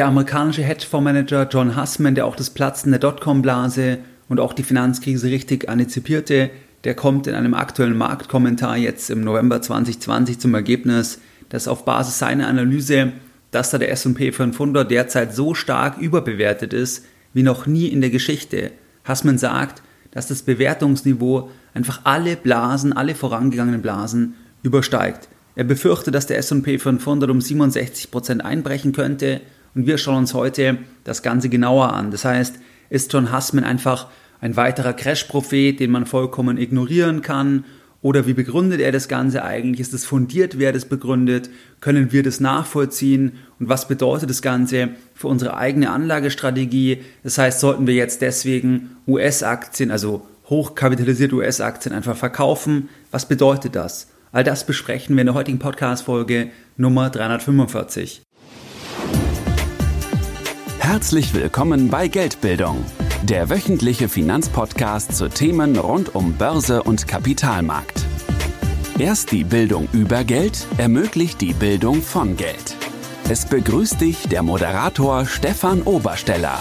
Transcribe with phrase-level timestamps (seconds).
[0.00, 3.98] Der amerikanische Hedgefondsmanager John Hussman, der auch das Platzen der Dotcom-Blase
[4.30, 6.48] und auch die Finanzkrise richtig antizipierte,
[6.84, 12.18] der kommt in einem aktuellen Marktkommentar jetzt im November 2020 zum Ergebnis, dass auf Basis
[12.18, 13.12] seiner Analyse,
[13.50, 17.04] dass da der S&P 500 derzeit so stark überbewertet ist
[17.34, 18.70] wie noch nie in der Geschichte.
[19.04, 19.82] Hassmann sagt,
[20.12, 24.32] dass das Bewertungsniveau einfach alle Blasen, alle vorangegangenen Blasen
[24.62, 25.28] übersteigt.
[25.56, 29.42] Er befürchtet, dass der S&P 500 um 67% einbrechen könnte
[29.74, 32.10] und wir schauen uns heute das Ganze genauer an.
[32.10, 32.56] Das heißt,
[32.88, 34.08] ist John Hassman einfach
[34.40, 37.64] ein weiterer Crash-Prophet, den man vollkommen ignorieren kann?
[38.02, 39.80] Oder wie begründet er das Ganze eigentlich?
[39.80, 41.50] Ist es fundiert, wer das begründet?
[41.80, 43.32] Können wir das nachvollziehen?
[43.58, 47.02] Und was bedeutet das Ganze für unsere eigene Anlagestrategie?
[47.22, 52.88] Das heißt, sollten wir jetzt deswegen US-Aktien, also hochkapitalisierte US-Aktien einfach verkaufen?
[53.10, 54.08] Was bedeutet das?
[54.32, 58.22] All das besprechen wir in der heutigen Podcast-Folge Nummer 345.
[60.92, 62.84] Herzlich willkommen bei Geldbildung,
[63.22, 68.04] der wöchentliche Finanzpodcast zu Themen rund um Börse und Kapitalmarkt.
[68.98, 72.74] Erst die Bildung über Geld ermöglicht die Bildung von Geld.
[73.28, 76.60] Es begrüßt dich der Moderator Stefan Obersteller.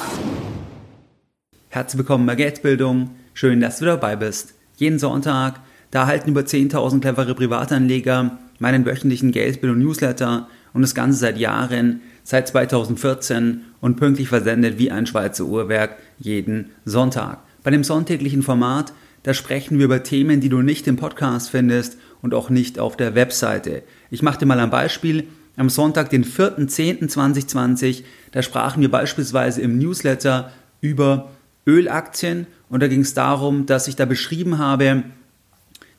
[1.70, 3.09] Herzlich willkommen bei Geldbildung.
[3.34, 4.53] Schön, dass du dabei bist.
[4.75, 5.59] Jeden Sonntag,
[5.90, 12.48] da erhalten über 10.000 clevere Privatanleger meinen wöchentlichen Geldbildung-Newsletter und das Ganze seit Jahren seit
[12.48, 17.39] 2014 und pünktlich versendet wie ein Schweizer Uhrwerk jeden Sonntag.
[17.63, 21.97] Bei dem sonntäglichen Format, da sprechen wir über Themen, die du nicht im Podcast findest
[22.22, 23.83] und auch nicht auf der Webseite.
[24.11, 25.27] Ich mache dir mal ein Beispiel.
[25.57, 31.31] Am Sonntag, den 4.10.2020, da sprachen wir beispielsweise im Newsletter über
[31.67, 35.03] Ölaktien und da ging es darum, dass ich da beschrieben habe,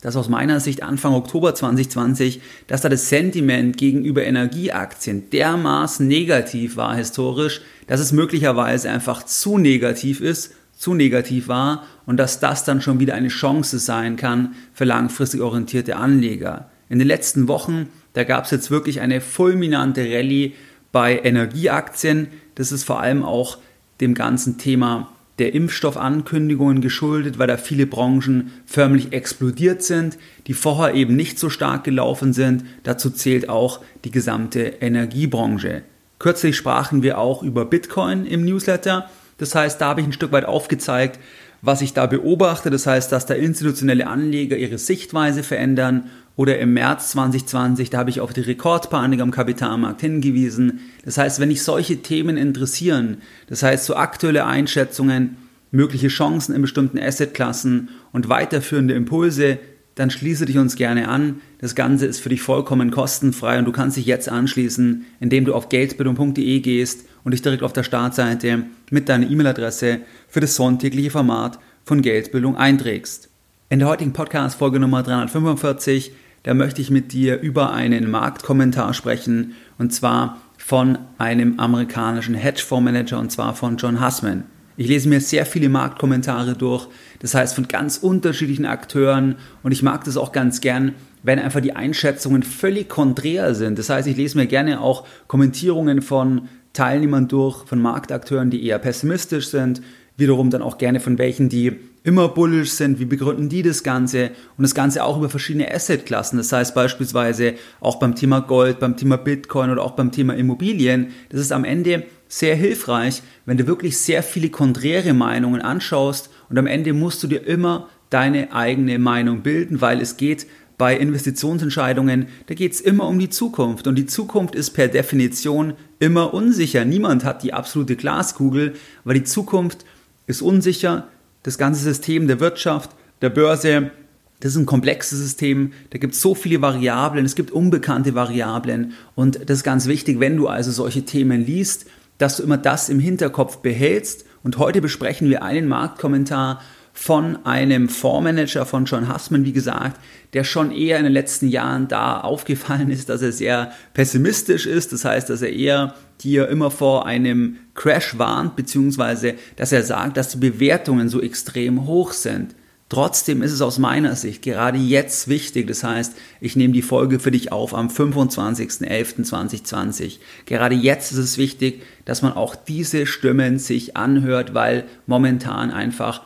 [0.01, 6.77] dass aus meiner Sicht Anfang Oktober 2020, dass da das Sentiment gegenüber Energieaktien dermaßen negativ
[6.77, 12.65] war historisch, dass es möglicherweise einfach zu negativ ist, zu negativ war und dass das
[12.65, 16.71] dann schon wieder eine Chance sein kann für langfristig orientierte Anleger.
[16.89, 20.55] In den letzten Wochen, da gab es jetzt wirklich eine fulminante Rallye
[20.93, 22.29] bei Energieaktien.
[22.55, 23.59] Das ist vor allem auch
[24.01, 30.95] dem ganzen Thema der Impfstoffankündigungen geschuldet, weil da viele Branchen förmlich explodiert sind, die vorher
[30.95, 32.65] eben nicht so stark gelaufen sind.
[32.83, 35.83] Dazu zählt auch die gesamte Energiebranche.
[36.19, 39.09] Kürzlich sprachen wir auch über Bitcoin im Newsletter.
[39.39, 41.19] Das heißt, da habe ich ein Stück weit aufgezeigt,
[41.63, 42.71] was ich da beobachte.
[42.71, 48.11] Das heißt, dass da institutionelle Anleger ihre Sichtweise verändern oder im März 2020, da habe
[48.11, 50.81] ich auf die Rekordpanik am Kapitalmarkt hingewiesen.
[51.05, 53.19] Das heißt, wenn dich solche Themen interessieren,
[53.49, 55.37] das heißt so aktuelle Einschätzungen,
[55.71, 59.59] mögliche Chancen in bestimmten Assetklassen und weiterführende Impulse,
[59.95, 61.41] dann schließe dich uns gerne an.
[61.59, 65.55] Das Ganze ist für dich vollkommen kostenfrei und du kannst dich jetzt anschließen, indem du
[65.55, 71.11] auf geldbildung.de gehst und dich direkt auf der Startseite mit deiner E-Mail-Adresse für das sonntägliche
[71.11, 73.29] Format von Geldbildung einträgst.
[73.69, 76.13] In der heutigen Podcast-Folge Nummer 345
[76.43, 83.19] da möchte ich mit dir über einen Marktkommentar sprechen und zwar von einem amerikanischen Hedgefondsmanager
[83.19, 84.45] und zwar von John Hussman.
[84.81, 89.83] Ich lese mir sehr viele Marktkommentare durch, das heißt von ganz unterschiedlichen Akteuren und ich
[89.83, 93.79] mag das auch ganz gern, wenn einfach die Einschätzungen völlig konträr sind.
[93.79, 98.79] Das heißt, ich lese mir gerne auch Kommentierungen von Teilnehmern durch, von Marktakteuren, die eher
[98.79, 99.83] pessimistisch sind,
[100.17, 104.31] wiederum dann auch gerne von welchen, die immer bullish sind, wie begründen die das Ganze
[104.57, 108.97] und das Ganze auch über verschiedene Assetklassen, das heißt beispielsweise auch beim Thema Gold, beim
[108.97, 111.09] Thema Bitcoin oder auch beim Thema Immobilien.
[111.29, 116.57] Das ist am Ende sehr hilfreich, wenn du wirklich sehr viele konträre Meinungen anschaust und
[116.57, 120.47] am Ende musst du dir immer deine eigene Meinung bilden, weil es geht
[120.79, 125.75] bei Investitionsentscheidungen, da geht es immer um die Zukunft und die Zukunft ist per Definition
[125.99, 126.85] immer unsicher.
[126.85, 128.75] Niemand hat die absolute Glaskugel,
[129.05, 129.85] weil die Zukunft
[130.27, 131.09] ist unsicher,
[131.43, 132.93] das ganze System der Wirtschaft,
[133.23, 133.91] der Börse,
[134.39, 138.93] das ist ein komplexes System, da gibt es so viele Variablen, es gibt unbekannte Variablen
[139.15, 141.87] und das ist ganz wichtig, wenn du also solche Themen liest,
[142.21, 144.25] dass du immer das im Hinterkopf behältst.
[144.43, 146.61] Und heute besprechen wir einen Marktkommentar
[146.93, 149.99] von einem Fondsmanager von John Hussman, wie gesagt,
[150.35, 154.93] der schon eher in den letzten Jahren da aufgefallen ist, dass er sehr pessimistisch ist.
[154.93, 160.17] Das heißt, dass er eher dir immer vor einem Crash warnt, beziehungsweise dass er sagt,
[160.19, 162.55] dass die Bewertungen so extrem hoch sind.
[162.91, 167.21] Trotzdem ist es aus meiner Sicht gerade jetzt wichtig, das heißt, ich nehme die Folge
[167.21, 170.19] für dich auf am 25.11.2020.
[170.45, 176.23] Gerade jetzt ist es wichtig, dass man auch diese Stimmen sich anhört, weil momentan einfach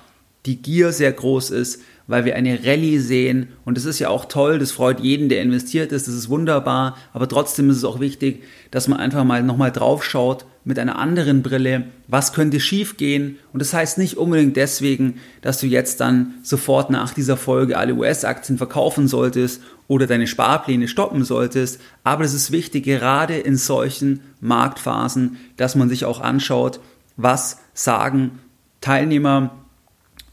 [0.47, 3.49] die Gier sehr groß ist, weil wir eine Rallye sehen.
[3.65, 6.97] Und das ist ja auch toll, das freut jeden, der investiert ist, das ist wunderbar,
[7.13, 10.99] aber trotzdem ist es auch wichtig, dass man einfach mal nochmal drauf schaut mit einer
[10.99, 16.35] anderen Brille, was könnte schiefgehen und das heißt nicht unbedingt deswegen, dass du jetzt dann
[16.43, 22.33] sofort nach dieser Folge alle US-Aktien verkaufen solltest oder deine Sparpläne stoppen solltest, aber es
[22.33, 26.81] ist wichtig, gerade in solchen Marktphasen, dass man sich auch anschaut,
[27.17, 28.39] was sagen
[28.81, 29.55] Teilnehmer,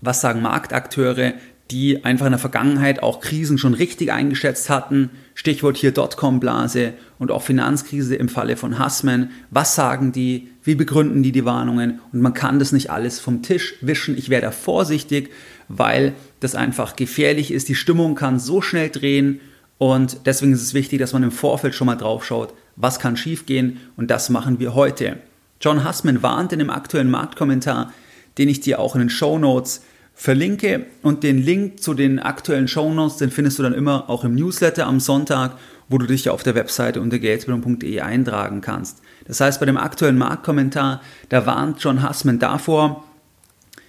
[0.01, 1.33] was sagen Marktakteure,
[1.71, 5.09] die einfach in der Vergangenheit auch Krisen schon richtig eingeschätzt hatten.
[5.33, 9.31] Stichwort hier Dotcom-Blase und auch Finanzkrise im Falle von Hassman.
[9.49, 10.49] Was sagen die?
[10.63, 11.99] Wie begründen die die Warnungen?
[12.11, 14.17] Und man kann das nicht alles vom Tisch wischen.
[14.17, 15.31] Ich wäre da vorsichtig,
[15.69, 17.69] weil das einfach gefährlich ist.
[17.69, 19.39] Die Stimmung kann so schnell drehen
[19.77, 23.17] und deswegen ist es wichtig, dass man im Vorfeld schon mal drauf schaut, was kann
[23.17, 25.17] schiefgehen und das machen wir heute.
[25.59, 27.91] John Hassman warnt in dem aktuellen Marktkommentar,
[28.37, 29.81] den ich dir auch in den Show Notes
[30.13, 34.35] verlinke und den Link zu den aktuellen Shownotes, den findest du dann immer auch im
[34.35, 35.57] Newsletter am Sonntag,
[35.89, 39.01] wo du dich ja auf der Webseite unter geldbildung.de eintragen kannst.
[39.25, 43.03] Das heißt, bei dem aktuellen Marktkommentar, da warnt John Hassman davor,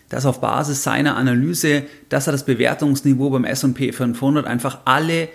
[0.09, 5.29] dass auf Basis seiner Analyse, dass er das Bewertungsniveau beim S&P 500 einfach alle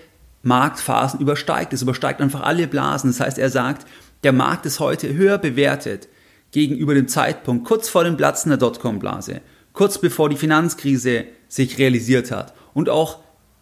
[0.43, 1.73] Marktphasen übersteigt.
[1.73, 3.09] Es übersteigt einfach alle Blasen.
[3.09, 3.87] Das heißt, er sagt,
[4.23, 6.07] der Markt ist heute höher bewertet
[6.51, 9.41] gegenüber dem Zeitpunkt kurz vor dem Platzen der Dotcom-Blase
[9.77, 13.19] kurz bevor die Finanzkrise sich realisiert hat und auch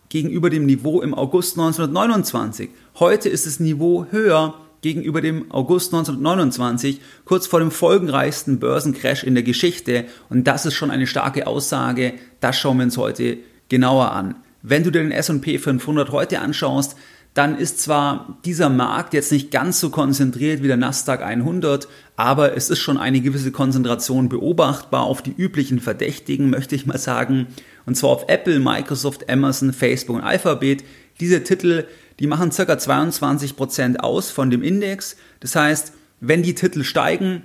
[0.07, 2.69] gegenüber dem Niveau im August 1929.
[2.99, 9.33] Heute ist das Niveau höher gegenüber dem August 1929, kurz vor dem folgenreichsten Börsencrash in
[9.33, 10.05] der Geschichte.
[10.29, 12.13] Und das ist schon eine starke Aussage.
[12.39, 14.35] Das schauen wir uns heute genauer an.
[14.61, 16.95] Wenn du dir den S&P 500 heute anschaust,
[17.35, 22.55] dann ist zwar dieser Markt jetzt nicht ganz so konzentriert wie der Nasdaq 100, aber
[22.55, 27.47] es ist schon eine gewisse Konzentration beobachtbar auf die üblichen Verdächtigen, möchte ich mal sagen,
[27.85, 30.85] und zwar auf Apple, Microsoft, Amazon, Facebook und Alphabet.
[31.19, 31.83] Diese Titel,
[32.19, 32.63] die machen ca.
[32.63, 35.17] 22% aus von dem Index.
[35.41, 35.91] Das heißt,
[36.21, 37.43] wenn die Titel steigen,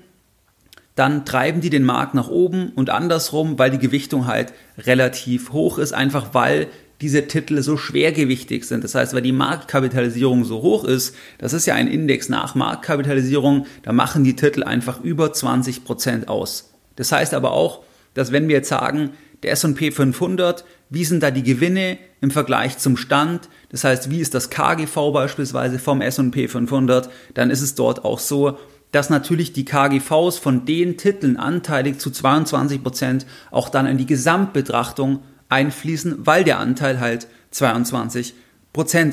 [0.94, 5.78] dann treiben die den Markt nach oben und andersrum, weil die Gewichtung halt relativ hoch
[5.78, 6.68] ist, einfach weil
[7.00, 8.84] diese Titel so schwergewichtig sind.
[8.84, 13.66] Das heißt, weil die Marktkapitalisierung so hoch ist, das ist ja ein Index nach Marktkapitalisierung,
[13.82, 16.74] da machen die Titel einfach über 20 Prozent aus.
[16.96, 17.82] Das heißt aber auch,
[18.14, 19.10] dass wenn wir jetzt sagen,
[19.42, 23.48] der S&P 500, wie sind da die Gewinne im Vergleich zum Stand?
[23.70, 27.08] Das heißt, wie ist das KGV beispielsweise vom S&P 500?
[27.32, 28.58] Dann ist es dort auch so,
[28.92, 34.06] dass natürlich die KGVs von den Titeln anteilig zu 22 Prozent auch dann in die
[34.06, 35.20] Gesamtbetrachtung
[35.50, 38.34] einfließen, weil der Anteil halt 22%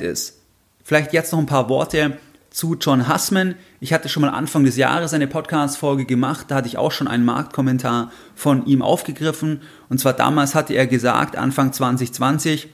[0.01, 0.39] ist.
[0.83, 2.17] Vielleicht jetzt noch ein paar Worte
[2.49, 3.55] zu John Hussman.
[3.79, 7.07] Ich hatte schon mal Anfang des Jahres eine Podcast-Folge gemacht, da hatte ich auch schon
[7.07, 9.61] einen Marktkommentar von ihm aufgegriffen.
[9.89, 12.69] Und zwar damals hatte er gesagt, Anfang 2020,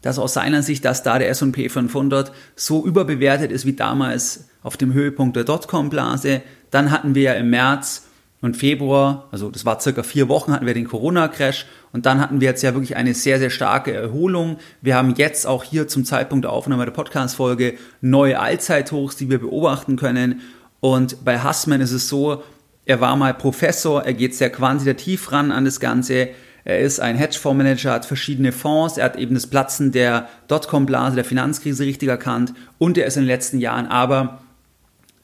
[0.00, 4.76] dass aus seiner Sicht, dass da der S&P 500 so überbewertet ist wie damals auf
[4.76, 6.42] dem Höhepunkt der Dotcom-Blase.
[6.70, 8.06] Dann hatten wir ja im März
[8.40, 12.40] und Februar, also das war circa vier Wochen, hatten wir den Corona-Crash und dann hatten
[12.40, 14.56] wir jetzt ja wirklich eine sehr, sehr starke Erholung.
[14.80, 19.38] Wir haben jetzt auch hier zum Zeitpunkt der Aufnahme der Podcast-Folge neue Allzeithochs, die wir
[19.38, 20.40] beobachten können.
[20.80, 22.42] Und bei Hassman ist es so,
[22.86, 26.30] er war mal Professor, er geht sehr quantitativ ran an das Ganze.
[26.64, 31.24] Er ist ein Hedgefondsmanager, hat verschiedene Fonds, er hat eben das Platzen der Dotcom-Blase, der
[31.24, 34.40] Finanzkrise richtig erkannt und er ist in den letzten Jahren aber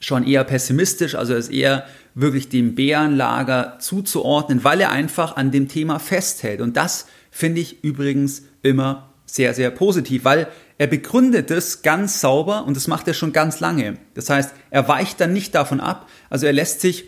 [0.00, 1.84] schon eher pessimistisch, also er ist eher
[2.14, 6.60] wirklich dem Bärenlager zuzuordnen, weil er einfach an dem Thema festhält.
[6.60, 12.64] Und das finde ich übrigens immer sehr, sehr positiv, weil er begründet es ganz sauber
[12.64, 13.98] und das macht er schon ganz lange.
[14.14, 17.05] Das heißt, er weicht dann nicht davon ab, also er lässt sich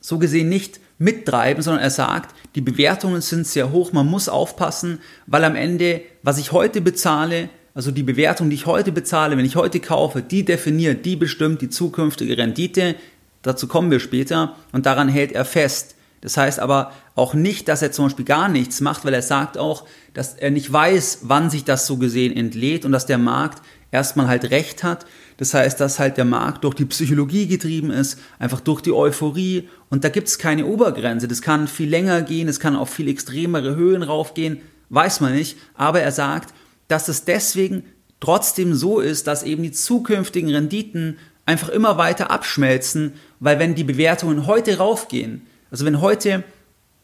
[0.00, 5.00] so gesehen nicht mittreiben, sondern er sagt, die Bewertungen sind sehr hoch, man muss aufpassen,
[5.26, 7.48] weil am Ende, was ich heute bezahle,
[7.80, 11.62] also die Bewertung, die ich heute bezahle, wenn ich heute kaufe, die definiert, die bestimmt
[11.62, 12.94] die zukünftige Rendite.
[13.40, 15.94] Dazu kommen wir später und daran hält er fest.
[16.20, 19.56] Das heißt aber auch nicht, dass er zum Beispiel gar nichts macht, weil er sagt
[19.56, 23.62] auch, dass er nicht weiß, wann sich das so gesehen entlädt und dass der Markt
[23.90, 25.06] erstmal halt recht hat.
[25.38, 29.70] Das heißt, dass halt der Markt durch die Psychologie getrieben ist, einfach durch die Euphorie
[29.88, 31.28] und da gibt es keine Obergrenze.
[31.28, 34.60] Das kann viel länger gehen, es kann auf viel extremere Höhen raufgehen,
[34.90, 35.56] weiß man nicht.
[35.72, 36.52] Aber er sagt,
[36.90, 37.84] dass es deswegen
[38.20, 43.84] trotzdem so ist, dass eben die zukünftigen Renditen einfach immer weiter abschmelzen, weil wenn die
[43.84, 46.44] Bewertungen heute raufgehen, also wenn heute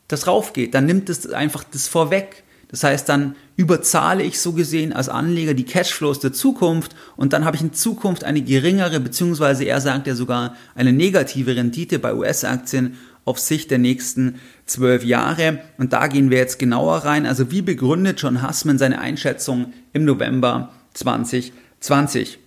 [0.08, 2.44] das raufgeht, dann nimmt es einfach das vorweg.
[2.68, 7.44] Das heißt, dann überzahle ich so gesehen als Anleger die Cashflows der Zukunft und dann
[7.44, 12.12] habe ich in Zukunft eine geringere, beziehungsweise er sagt ja sogar eine negative Rendite bei
[12.12, 12.96] US-Aktien
[13.26, 15.58] auf Sicht der nächsten zwölf Jahre.
[15.76, 17.26] Und da gehen wir jetzt genauer rein.
[17.26, 22.38] Also wie begründet John Hassman seine Einschätzung im November 2020?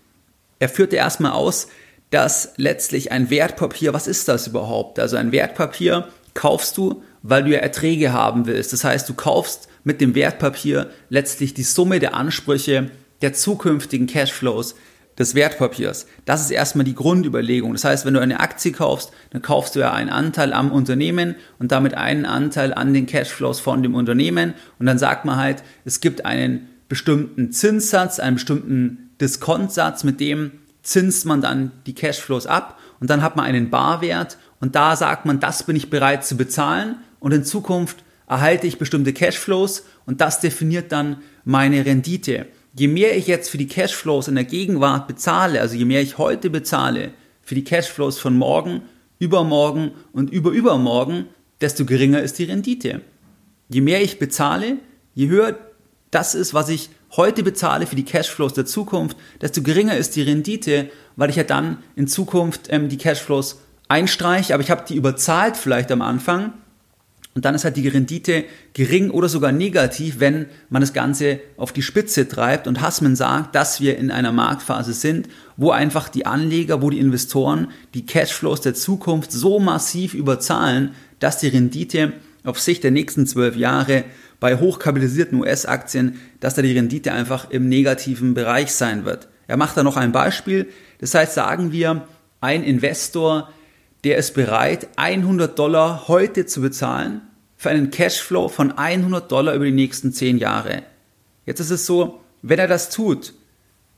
[0.58, 1.68] Er führte erstmal aus,
[2.10, 4.98] dass letztlich ein Wertpapier, was ist das überhaupt?
[5.00, 8.74] Also ein Wertpapier kaufst du, weil du ja Erträge haben willst.
[8.74, 12.90] Das heißt, du kaufst mit dem Wertpapier letztlich die Summe der Ansprüche
[13.22, 14.76] der zukünftigen Cashflows
[15.20, 16.08] des Wertpapiers.
[16.26, 17.74] Das ist erstmal die Grundüberlegung.
[17.74, 21.36] Das heißt, wenn du eine Aktie kaufst, dann kaufst du ja einen Anteil am Unternehmen
[21.60, 24.54] und damit einen Anteil an den Cashflows von dem Unternehmen.
[24.80, 30.52] Und dann sagt man halt, es gibt einen bestimmten Zinssatz, einen bestimmten Diskontsatz, mit dem
[30.82, 35.26] zinst man dann die Cashflows ab und dann hat man einen Barwert und da sagt
[35.26, 40.22] man, das bin ich bereit zu bezahlen und in Zukunft erhalte ich bestimmte Cashflows und
[40.22, 45.08] das definiert dann meine Rendite je mehr ich jetzt für die Cashflows in der Gegenwart
[45.08, 47.12] bezahle, also je mehr ich heute bezahle
[47.42, 48.82] für die Cashflows von morgen,
[49.18, 51.26] übermorgen und überübermorgen,
[51.62, 53.02] desto geringer ist die Rendite.
[53.70, 54.78] Je mehr ich bezahle,
[55.14, 55.58] je höher
[56.12, 60.22] das ist, was ich heute bezahle für die Cashflows der Zukunft, desto geringer ist die
[60.22, 64.96] Rendite, weil ich ja dann in Zukunft ähm, die Cashflows einstreiche, aber ich habe die
[64.96, 66.54] überzahlt vielleicht am Anfang
[67.36, 68.44] und dann ist halt die Rendite
[68.74, 72.68] gering oder sogar negativ, wenn man das Ganze auf die Spitze treibt.
[72.68, 77.00] Und Hassman sagt, dass wir in einer Marktphase sind, wo einfach die Anleger, wo die
[77.00, 83.28] Investoren die Cashflows der Zukunft so massiv überzahlen, dass die Rendite auf Sicht der nächsten
[83.28, 84.06] zwölf Jahre
[84.40, 89.28] bei hochkapitalisierten US-Aktien, dass da die Rendite einfach im negativen Bereich sein wird.
[89.48, 90.68] Er macht da noch ein Beispiel.
[91.00, 92.08] Das heißt, sagen wir,
[92.42, 93.50] ein Investor
[94.03, 97.22] der ist bereit, 100 Dollar heute zu bezahlen
[97.58, 100.84] für einen Cashflow von 100 Dollar über die nächsten 10 Jahre.
[101.46, 103.34] Jetzt ist es so, wenn er das tut,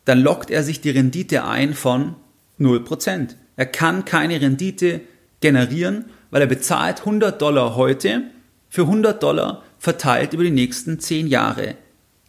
[0.05, 2.15] dann lockt er sich die Rendite ein von
[2.60, 3.36] 0%.
[3.55, 5.01] Er kann keine Rendite
[5.41, 8.24] generieren, weil er bezahlt 100 Dollar heute
[8.70, 11.75] für 100 Dollar verteilt über die nächsten 10 Jahre.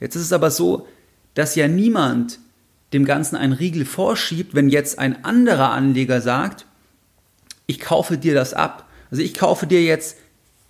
[0.01, 0.87] Jetzt ist es aber so,
[1.35, 2.39] dass ja niemand
[2.93, 6.67] dem Ganzen einen Riegel vorschiebt, wenn jetzt ein anderer Anleger sagt,
[7.73, 8.87] ich kaufe dir das ab.
[9.11, 10.19] Also ich kaufe dir jetzt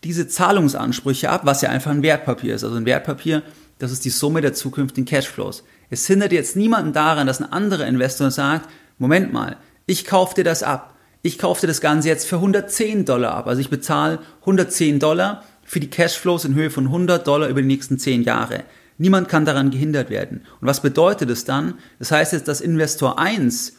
[0.05, 2.63] diese Zahlungsansprüche ab, was ja einfach ein Wertpapier ist.
[2.63, 3.43] Also ein Wertpapier,
[3.81, 5.65] das ist die Summe der zukünftigen Cashflows.
[5.91, 8.69] Es hindert jetzt niemanden daran, dass ein anderer Investor sagt,
[8.99, 9.57] Moment mal,
[9.87, 10.95] ich kaufe dir das ab.
[11.23, 13.49] Ich kaufe dir das Ganze jetzt für 110 Dollar ab.
[13.49, 17.69] Also ich bezahle 110 Dollar für die Cashflows in Höhe von 100 Dollar über die
[17.69, 18.63] nächsten 10 Jahre.
[18.97, 20.43] Niemand kann daran gehindert werden.
[20.61, 21.75] Und was bedeutet es dann?
[21.99, 23.75] Das heißt jetzt, dass Investor 1,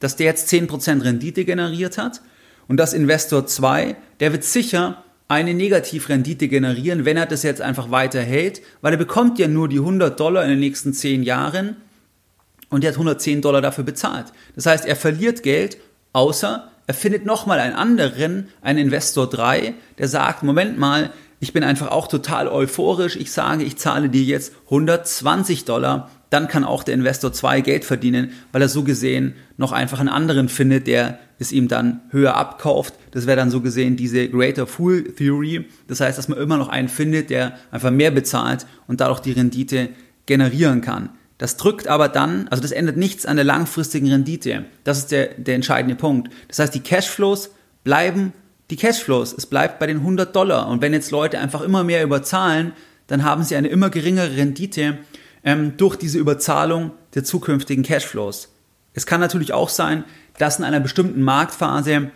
[0.00, 2.20] dass der jetzt 10% Rendite generiert hat
[2.68, 7.90] und das Investor 2, der wird sicher eine Negativrendite generieren, wenn er das jetzt einfach
[7.90, 11.76] weiterhält, weil er bekommt ja nur die 100 Dollar in den nächsten 10 Jahren
[12.68, 14.26] und er hat 110 Dollar dafür bezahlt.
[14.54, 15.78] Das heißt, er verliert Geld,
[16.12, 21.64] außer er findet nochmal einen anderen, einen Investor 3, der sagt, Moment mal, ich bin
[21.64, 26.82] einfach auch total euphorisch, ich sage, ich zahle dir jetzt 120 Dollar dann kann auch
[26.82, 31.20] der Investor 2 Geld verdienen, weil er so gesehen noch einfach einen anderen findet, der
[31.38, 32.94] es ihm dann höher abkauft.
[33.10, 35.66] Das wäre dann so gesehen diese Greater Fool Theory.
[35.88, 39.32] Das heißt, dass man immer noch einen findet, der einfach mehr bezahlt und dadurch die
[39.32, 39.90] Rendite
[40.26, 41.10] generieren kann.
[41.38, 44.64] Das drückt aber dann, also das ändert nichts an der langfristigen Rendite.
[44.84, 46.32] Das ist der, der entscheidende Punkt.
[46.48, 47.50] Das heißt, die Cashflows
[47.82, 48.32] bleiben
[48.70, 49.34] die Cashflows.
[49.36, 50.68] Es bleibt bei den 100 Dollar.
[50.68, 52.72] Und wenn jetzt Leute einfach immer mehr überzahlen,
[53.06, 54.98] dann haben sie eine immer geringere Rendite
[55.42, 58.48] ähm, durch diese Überzahlung der zukünftigen Cashflows.
[58.94, 60.04] Es kann natürlich auch sein,
[60.38, 62.10] dass in einer bestimmten Marktphase,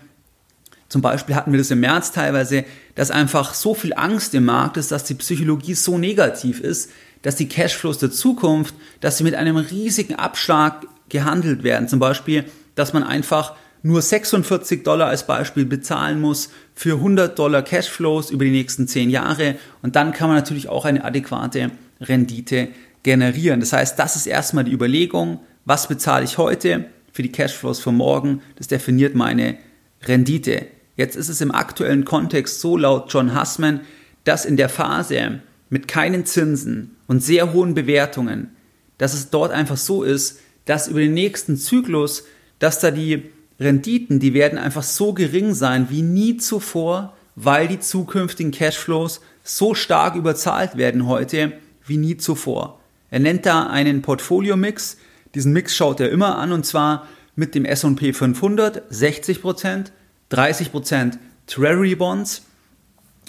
[0.88, 4.76] zum Beispiel hatten wir das im März teilweise, dass einfach so viel Angst im Markt
[4.76, 6.90] ist, dass die Psychologie so negativ ist,
[7.22, 11.88] dass die Cashflows der Zukunft, dass sie mit einem riesigen Abschlag gehandelt werden.
[11.88, 12.44] Zum Beispiel,
[12.74, 18.44] dass man einfach nur 46 Dollar als Beispiel bezahlen muss für 100 Dollar Cashflows über
[18.44, 21.70] die nächsten 10 Jahre und dann kann man natürlich auch eine adäquate
[22.00, 22.68] Rendite
[23.02, 23.60] generieren.
[23.60, 26.86] Das heißt, das ist erstmal die Überlegung, was bezahle ich heute
[27.18, 29.58] für die Cashflows von morgen, das definiert meine
[30.04, 30.68] Rendite.
[30.96, 33.80] Jetzt ist es im aktuellen Kontext so laut John Hussman,
[34.22, 38.50] dass in der Phase mit keinen Zinsen und sehr hohen Bewertungen,
[38.98, 42.22] dass es dort einfach so ist, dass über den nächsten Zyklus,
[42.60, 43.24] dass da die
[43.58, 49.74] Renditen, die werden einfach so gering sein wie nie zuvor, weil die zukünftigen Cashflows so
[49.74, 52.78] stark überzahlt werden heute wie nie zuvor.
[53.10, 54.98] Er nennt da einen Portfolio-Mix.
[55.34, 57.06] Diesen Mix schaut er immer an und zwar
[57.36, 59.86] mit dem S&P 500 60%,
[60.30, 62.42] 30% Treasury Bonds,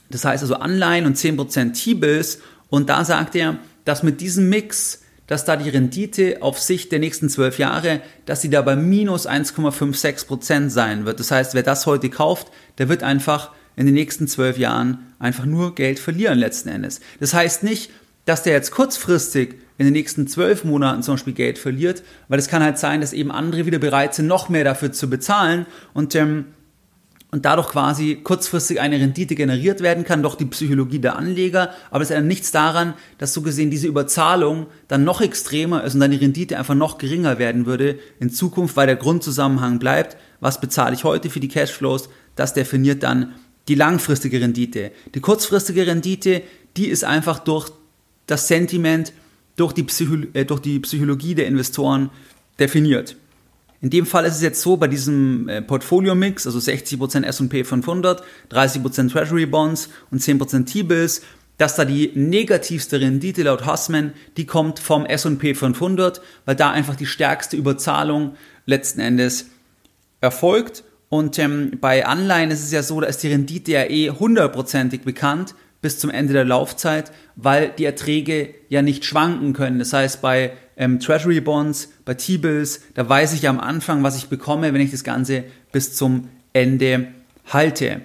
[0.10, 2.40] das heißt also Anleihen und 10% T-Bills
[2.70, 7.00] und da sagt er, dass mit diesem Mix, dass da die Rendite auf Sicht der
[7.00, 11.20] nächsten zwölf Jahre, dass sie da bei minus 1,56% sein wird.
[11.20, 15.46] Das heißt, wer das heute kauft, der wird einfach in den nächsten zwölf Jahren einfach
[15.46, 17.00] nur Geld verlieren letzten Endes.
[17.20, 17.92] Das heißt nicht,
[18.30, 22.48] dass der jetzt kurzfristig in den nächsten zwölf Monaten zum Beispiel Geld verliert, weil es
[22.48, 26.14] kann halt sein, dass eben andere wieder bereit sind, noch mehr dafür zu bezahlen und
[26.16, 26.46] ähm,
[27.32, 32.02] und dadurch quasi kurzfristig eine Rendite generiert werden kann, doch die Psychologie der Anleger, aber
[32.02, 36.10] es ändert nichts daran, dass so gesehen diese Überzahlung dann noch extremer ist und dann
[36.10, 40.96] die Rendite einfach noch geringer werden würde in Zukunft, weil der Grundzusammenhang bleibt, was bezahle
[40.96, 43.36] ich heute für die Cashflows, das definiert dann
[43.68, 44.92] die langfristige Rendite.
[45.14, 46.42] Die kurzfristige Rendite,
[46.78, 47.72] die ist einfach durch
[48.32, 49.14] das Sentiment,
[49.56, 49.86] durch die,
[50.34, 52.10] äh, durch die Psychologie der Investoren
[52.60, 53.18] definiert.
[53.82, 58.24] In dem Fall ist es jetzt so, bei diesem äh, Portfolio-Mix, also 60% S&P 500,
[58.52, 61.22] 30% Treasury Bonds und 10% T-Bills,
[61.58, 66.96] dass da die negativste Rendite laut Hussman, die kommt vom S&P 500, weil da einfach
[66.96, 69.48] die stärkste Überzahlung letzten Endes
[70.22, 70.84] erfolgt.
[71.10, 75.02] Und ähm, bei Anleihen ist es ja so, da ist die Rendite ja eh hundertprozentig
[75.02, 79.80] bekannt bis zum Ende der Laufzeit, weil die Erträge ja nicht schwanken können.
[79.80, 84.28] Das heißt, bei ähm, Treasury Bonds, bei T-Bills, da weiß ich am Anfang, was ich
[84.28, 87.08] bekomme, wenn ich das Ganze bis zum Ende
[87.46, 88.02] halte.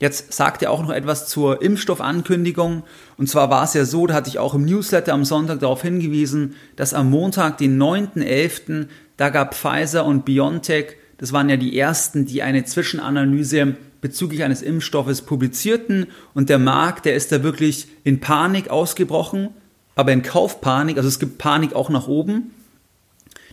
[0.00, 2.82] Jetzt sagt er auch noch etwas zur Impfstoffankündigung.
[3.16, 5.82] Und zwar war es ja so, da hatte ich auch im Newsletter am Sonntag darauf
[5.82, 11.78] hingewiesen, dass am Montag, den 9.11., da gab Pfizer und BioNTech, das waren ja die
[11.78, 17.86] ersten, die eine Zwischenanalyse bezüglich eines Impfstoffes publizierten und der Markt, der ist da wirklich
[18.04, 19.48] in Panik ausgebrochen
[19.94, 22.52] aber in Kaufpanik, also es gibt Panik auch nach oben.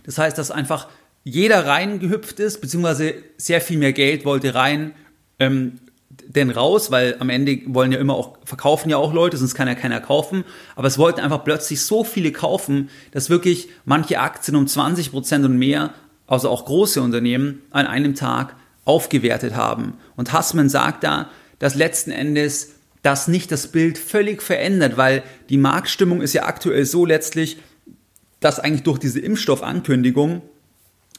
[0.04, 0.88] Das heißt, dass einfach
[1.24, 4.92] jeder reingehüpft ist, beziehungsweise sehr viel mehr Geld wollte rein,
[5.38, 5.78] ähm,
[6.26, 9.68] denn raus, weil am Ende wollen ja immer auch, verkaufen ja auch Leute, sonst kann
[9.68, 10.44] ja keiner kaufen.
[10.76, 15.44] Aber es wollten einfach plötzlich so viele kaufen, dass wirklich manche Aktien um 20 Prozent
[15.44, 15.92] und mehr,
[16.26, 18.54] also auch große Unternehmen, an einem Tag
[18.84, 19.94] aufgewertet haben.
[20.20, 25.56] Und Hassmann sagt da, dass letzten Endes das nicht das Bild völlig verändert, weil die
[25.56, 27.56] Marktstimmung ist ja aktuell so letztlich,
[28.38, 30.42] dass eigentlich durch diese Impfstoffankündigung,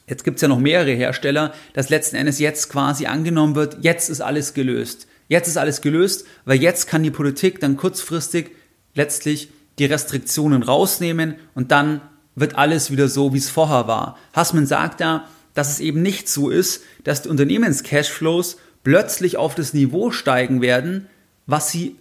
[0.06, 4.08] jetzt gibt es ja noch mehrere Hersteller, dass letzten Endes jetzt quasi angenommen wird, jetzt
[4.08, 5.08] ist alles gelöst.
[5.26, 8.52] Jetzt ist alles gelöst, weil jetzt kann die Politik dann kurzfristig
[8.94, 9.50] letztlich
[9.80, 12.02] die Restriktionen rausnehmen und dann
[12.36, 14.16] wird alles wieder so, wie es vorher war.
[14.32, 19.74] Hassmann sagt da, dass es eben nicht so ist, dass die Unternehmenscashflows plötzlich auf das
[19.74, 21.06] Niveau steigen werden,
[21.46, 21.96] was sie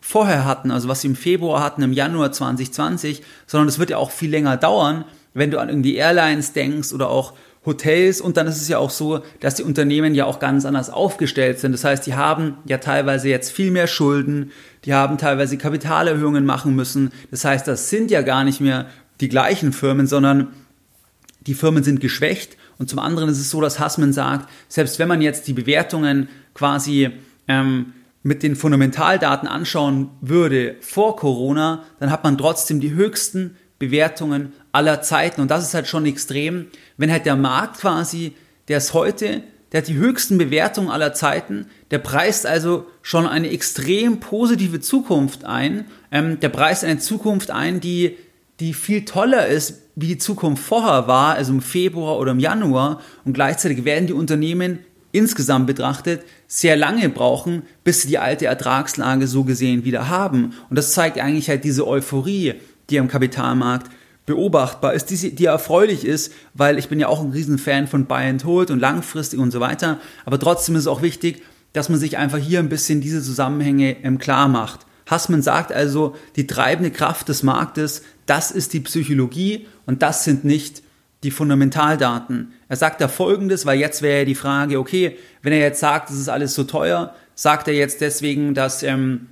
[0.00, 3.98] vorher hatten, also was sie im Februar hatten, im Januar 2020, sondern es wird ja
[3.98, 5.04] auch viel länger dauern,
[5.34, 8.90] wenn du an irgendwie Airlines denkst oder auch Hotels und dann ist es ja auch
[8.90, 11.70] so, dass die Unternehmen ja auch ganz anders aufgestellt sind.
[11.70, 14.50] Das heißt, die haben ja teilweise jetzt viel mehr Schulden,
[14.84, 17.12] die haben teilweise Kapitalerhöhungen machen müssen.
[17.30, 18.86] Das heißt, das sind ja gar nicht mehr
[19.20, 20.48] die gleichen Firmen, sondern
[21.46, 22.56] die Firmen sind geschwächt.
[22.82, 26.28] Und zum anderen ist es so, dass Hassman sagt, selbst wenn man jetzt die Bewertungen
[26.52, 27.10] quasi
[27.46, 27.92] ähm,
[28.24, 35.00] mit den Fundamentaldaten anschauen würde vor Corona, dann hat man trotzdem die höchsten Bewertungen aller
[35.00, 35.40] Zeiten.
[35.40, 36.66] Und das ist halt schon extrem,
[36.96, 38.32] wenn halt der Markt quasi,
[38.66, 43.50] der ist heute, der hat die höchsten Bewertungen aller Zeiten, der preist also schon eine
[43.50, 45.84] extrem positive Zukunft ein.
[46.10, 48.16] Ähm, der preist eine Zukunft ein, die,
[48.60, 53.00] die viel toller ist, wie die Zukunft vorher war, also im Februar oder im Januar.
[53.24, 54.78] Und gleichzeitig werden die Unternehmen
[55.12, 60.54] insgesamt betrachtet sehr lange brauchen, bis sie die alte Ertragslage so gesehen wieder haben.
[60.70, 62.54] Und das zeigt eigentlich halt diese Euphorie,
[62.90, 63.90] die am Kapitalmarkt
[64.24, 68.28] beobachtbar ist, die, die erfreulich ist, weil ich bin ja auch ein Riesenfan von Buy
[68.28, 69.98] and Hold und langfristig und so weiter.
[70.24, 73.92] Aber trotzdem ist es auch wichtig, dass man sich einfach hier ein bisschen diese Zusammenhänge
[74.02, 74.86] im klar macht.
[75.06, 80.44] Hassmann sagt also, die treibende Kraft des Marktes, das ist die Psychologie und das sind
[80.44, 80.82] nicht
[81.22, 82.52] die Fundamentaldaten.
[82.68, 86.10] Er sagt da folgendes, weil jetzt wäre ja die Frage, okay, wenn er jetzt sagt,
[86.10, 89.28] es ist alles so teuer, sagt er jetzt deswegen, dass ähm,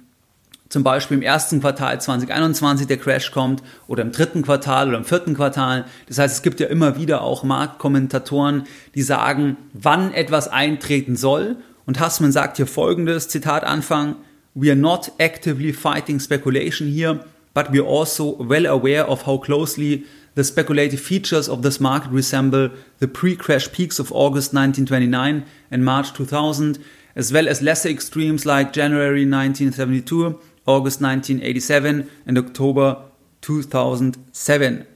[0.68, 5.05] zum Beispiel im ersten Quartal 2021 der Crash kommt oder im dritten Quartal oder im
[5.05, 5.85] vierten Quartal.
[6.07, 11.57] Das heißt, es gibt ja immer wieder auch Marktkommentatoren, die sagen, wann etwas eintreten soll.
[11.87, 14.16] Und Hassmann sagt hier folgendes, Zitat Anfang,
[14.55, 19.38] We are not actively fighting speculation here, but we are also well aware of how
[19.38, 25.84] closely The speculative features of this market resemble the pre-crash peaks of August 1929 and
[25.84, 26.78] March 2000,
[27.16, 33.10] as well as lesser extremes like January 1972, August 1987 and October
[33.40, 34.86] 2007.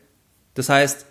[0.54, 1.04] Das heißt,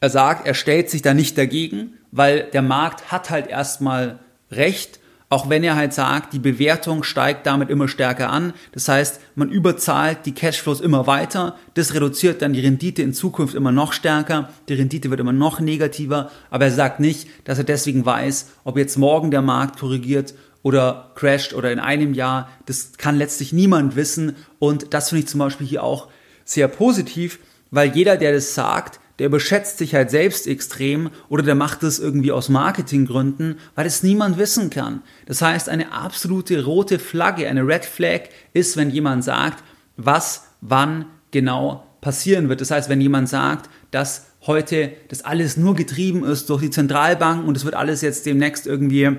[0.00, 4.20] er sagt, er stellt sich da nicht dagegen, weil der Markt hat halt erstmal
[4.52, 8.52] recht auch wenn er halt sagt, die Bewertung steigt damit immer stärker an.
[8.72, 11.56] Das heißt, man überzahlt die Cashflows immer weiter.
[11.74, 14.50] Das reduziert dann die Rendite in Zukunft immer noch stärker.
[14.68, 16.30] Die Rendite wird immer noch negativer.
[16.50, 21.10] Aber er sagt nicht, dass er deswegen weiß, ob jetzt morgen der Markt korrigiert oder
[21.14, 22.48] crasht oder in einem Jahr.
[22.66, 24.36] Das kann letztlich niemand wissen.
[24.58, 26.08] Und das finde ich zum Beispiel hier auch
[26.44, 27.38] sehr positiv,
[27.70, 31.98] weil jeder, der das sagt, der überschätzt sich halt selbst extrem oder der macht es
[31.98, 35.02] irgendwie aus Marketinggründen, weil es niemand wissen kann.
[35.26, 38.22] Das heißt, eine absolute rote Flagge, eine Red Flag
[38.52, 39.62] ist, wenn jemand sagt,
[39.96, 42.60] was wann genau passieren wird.
[42.60, 47.46] Das heißt, wenn jemand sagt, dass heute das alles nur getrieben ist durch die Zentralbanken
[47.46, 49.16] und es wird alles jetzt demnächst irgendwie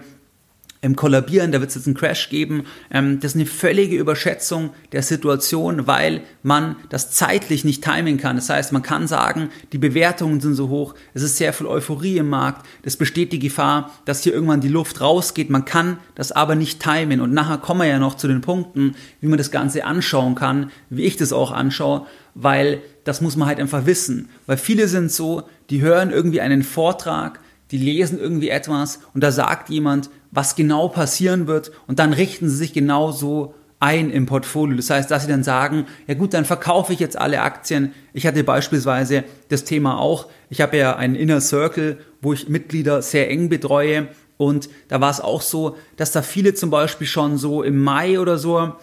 [0.86, 2.63] ähm, kollabieren, da wird es jetzt einen Crash geben.
[2.91, 8.36] Ähm, das ist eine völlige Überschätzung der Situation, weil man das zeitlich nicht timen kann.
[8.36, 12.17] Das heißt, man kann sagen, die Bewertungen sind so hoch, es ist sehr viel Euphorie
[12.17, 15.50] im Markt, es besteht die Gefahr, dass hier irgendwann die Luft rausgeht.
[15.50, 17.19] Man kann das aber nicht timen.
[17.19, 20.71] Und nachher kommen wir ja noch zu den Punkten, wie man das Ganze anschauen kann,
[20.89, 24.30] wie ich das auch anschaue, weil das muss man halt einfach wissen.
[24.45, 27.39] Weil viele sind so, die hören irgendwie einen Vortrag,
[27.71, 32.49] die lesen irgendwie etwas und da sagt jemand, was genau passieren wird und dann richten
[32.49, 34.78] sie sich genauso ein im Portfolio.
[34.78, 37.93] Das heißt, dass sie dann sagen, ja gut, dann verkaufe ich jetzt alle Aktien.
[38.13, 43.01] Ich hatte beispielsweise das Thema auch, ich habe ja einen Inner Circle, wo ich Mitglieder
[43.01, 47.38] sehr eng betreue und da war es auch so, dass da viele zum Beispiel schon
[47.38, 48.73] so im Mai oder so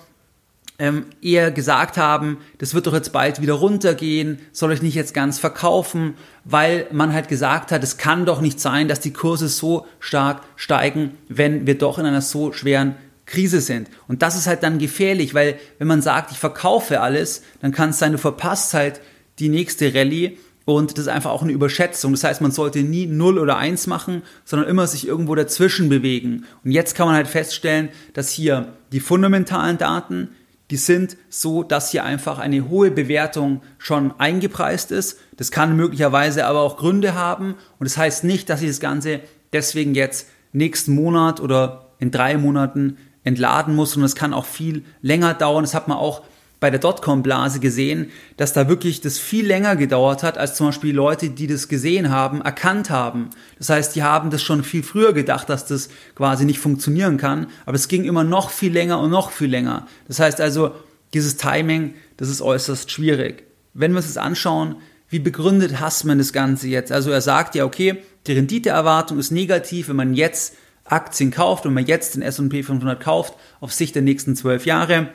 [0.78, 5.14] ähm, eher gesagt haben, das wird doch jetzt bald wieder runtergehen, soll ich nicht jetzt
[5.14, 9.48] ganz verkaufen, weil man halt gesagt hat, es kann doch nicht sein, dass die Kurse
[9.48, 13.88] so stark steigen, wenn wir doch in einer so schweren Krise sind.
[14.08, 17.90] Und das ist halt dann gefährlich, weil wenn man sagt, ich verkaufe alles, dann kann
[17.90, 19.00] es sein, du verpasst halt
[19.38, 22.12] die nächste Rallye und das ist einfach auch eine Überschätzung.
[22.12, 26.44] Das heißt, man sollte nie 0 oder 1 machen, sondern immer sich irgendwo dazwischen bewegen.
[26.64, 30.28] Und jetzt kann man halt feststellen, dass hier die fundamentalen Daten,
[30.72, 35.18] die sind so, dass hier einfach eine hohe Bewertung schon eingepreist ist.
[35.36, 39.20] Das kann möglicherweise aber auch Gründe haben und das heißt nicht, dass ich das Ganze
[39.52, 44.82] deswegen jetzt nächsten Monat oder in drei Monaten entladen muss und es kann auch viel
[45.02, 45.62] länger dauern.
[45.62, 46.22] Das hat man auch
[46.62, 50.94] bei der Dotcom-Blase gesehen, dass da wirklich das viel länger gedauert hat, als zum Beispiel
[50.94, 53.30] Leute, die das gesehen haben, erkannt haben.
[53.58, 57.48] Das heißt, die haben das schon viel früher gedacht, dass das quasi nicht funktionieren kann,
[57.66, 59.88] aber es ging immer noch viel länger und noch viel länger.
[60.06, 60.70] Das heißt also,
[61.14, 63.42] dieses Timing, das ist äußerst schwierig.
[63.74, 64.76] Wenn wir uns das anschauen,
[65.08, 66.92] wie begründet Hassmann das Ganze jetzt?
[66.92, 67.96] Also er sagt ja, okay,
[68.28, 73.02] die Renditeerwartung ist negativ, wenn man jetzt Aktien kauft und man jetzt den S&P 500
[73.02, 75.08] kauft auf Sicht der nächsten zwölf Jahre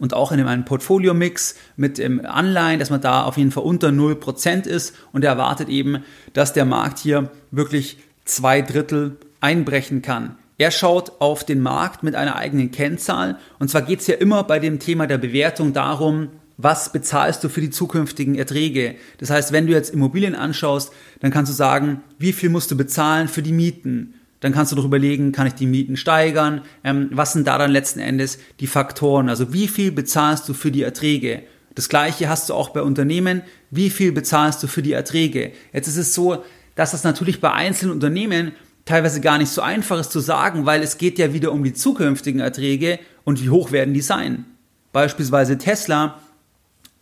[0.00, 3.90] und auch in einem Portfolio-Mix mit ähm, Anleihen, dass man da auf jeden Fall unter
[3.90, 10.36] 0% ist und er erwartet eben, dass der Markt hier wirklich zwei Drittel einbrechen kann.
[10.58, 14.42] Er schaut auf den Markt mit einer eigenen Kennzahl und zwar geht es ja immer
[14.42, 18.96] bei dem Thema der Bewertung darum, was bezahlst du für die zukünftigen Erträge?
[19.18, 22.76] Das heißt, wenn du jetzt Immobilien anschaust, dann kannst du sagen, wie viel musst du
[22.76, 24.19] bezahlen für die Mieten?
[24.40, 26.62] Dann kannst du doch überlegen, kann ich die Mieten steigern?
[26.82, 29.28] Ähm, was sind da dann letzten Endes die Faktoren?
[29.28, 31.42] Also wie viel bezahlst du für die Erträge?
[31.74, 33.42] Das gleiche hast du auch bei Unternehmen.
[33.70, 35.52] Wie viel bezahlst du für die Erträge?
[35.72, 36.42] Jetzt ist es so,
[36.74, 38.52] dass das natürlich bei einzelnen Unternehmen
[38.84, 41.74] teilweise gar nicht so einfach ist zu sagen, weil es geht ja wieder um die
[41.74, 44.46] zukünftigen Erträge und wie hoch werden die sein.
[44.92, 46.20] Beispielsweise Tesla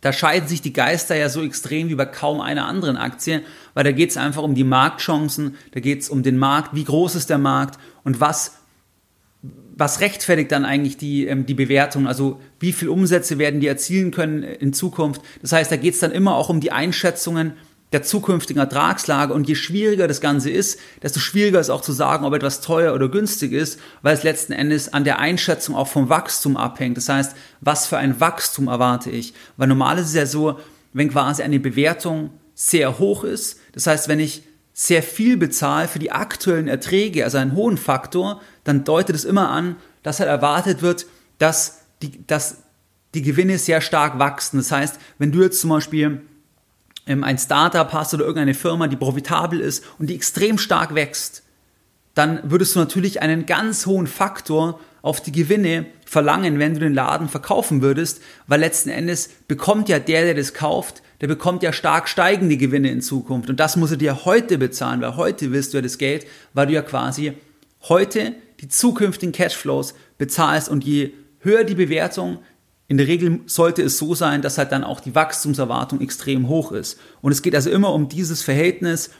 [0.01, 3.41] da scheiden sich die Geister ja so extrem wie bei kaum einer anderen Aktie,
[3.73, 6.85] weil da geht es einfach um die Marktchancen, da geht es um den Markt, wie
[6.85, 8.55] groß ist der Markt und was,
[9.75, 14.11] was rechtfertigt dann eigentlich die, ähm, die Bewertung, also wie viel Umsätze werden die erzielen
[14.11, 15.21] können in Zukunft.
[15.41, 17.53] Das heißt, da geht es dann immer auch um die Einschätzungen,
[17.91, 19.33] der zukünftigen Ertragslage.
[19.33, 22.93] Und je schwieriger das Ganze ist, desto schwieriger ist auch zu sagen, ob etwas teuer
[22.93, 26.97] oder günstig ist, weil es letzten Endes an der Einschätzung auch vom Wachstum abhängt.
[26.97, 29.33] Das heißt, was für ein Wachstum erwarte ich?
[29.57, 30.59] Weil normal ist es ja so,
[30.93, 35.99] wenn quasi eine Bewertung sehr hoch ist, das heißt, wenn ich sehr viel bezahle für
[35.99, 40.81] die aktuellen Erträge, also einen hohen Faktor, dann deutet es immer an, dass halt erwartet
[40.81, 41.05] wird,
[41.37, 42.63] dass die, dass
[43.13, 44.57] die Gewinne sehr stark wachsen.
[44.57, 46.21] Das heißt, wenn du jetzt zum Beispiel
[47.09, 51.43] ein Startup hast oder irgendeine Firma, die profitabel ist und die extrem stark wächst,
[52.13, 56.93] dann würdest du natürlich einen ganz hohen Faktor auf die Gewinne verlangen, wenn du den
[56.93, 61.71] Laden verkaufen würdest, weil letzten Endes bekommt ja der, der das kauft, der bekommt ja
[61.71, 63.49] stark steigende Gewinne in Zukunft.
[63.49, 66.67] Und das muss er dir heute bezahlen, weil heute wirst du ja das Geld, weil
[66.67, 67.33] du ja quasi
[67.87, 72.39] heute die zukünftigen Cashflows bezahlst und je höher die Bewertung,
[72.89, 76.71] in der Regel sollte es so sein, dass halt dann auch die Wachstumserwartung extrem hoch
[76.71, 76.99] ist.
[77.21, 79.11] Und es geht also immer um dieses Verhältnis,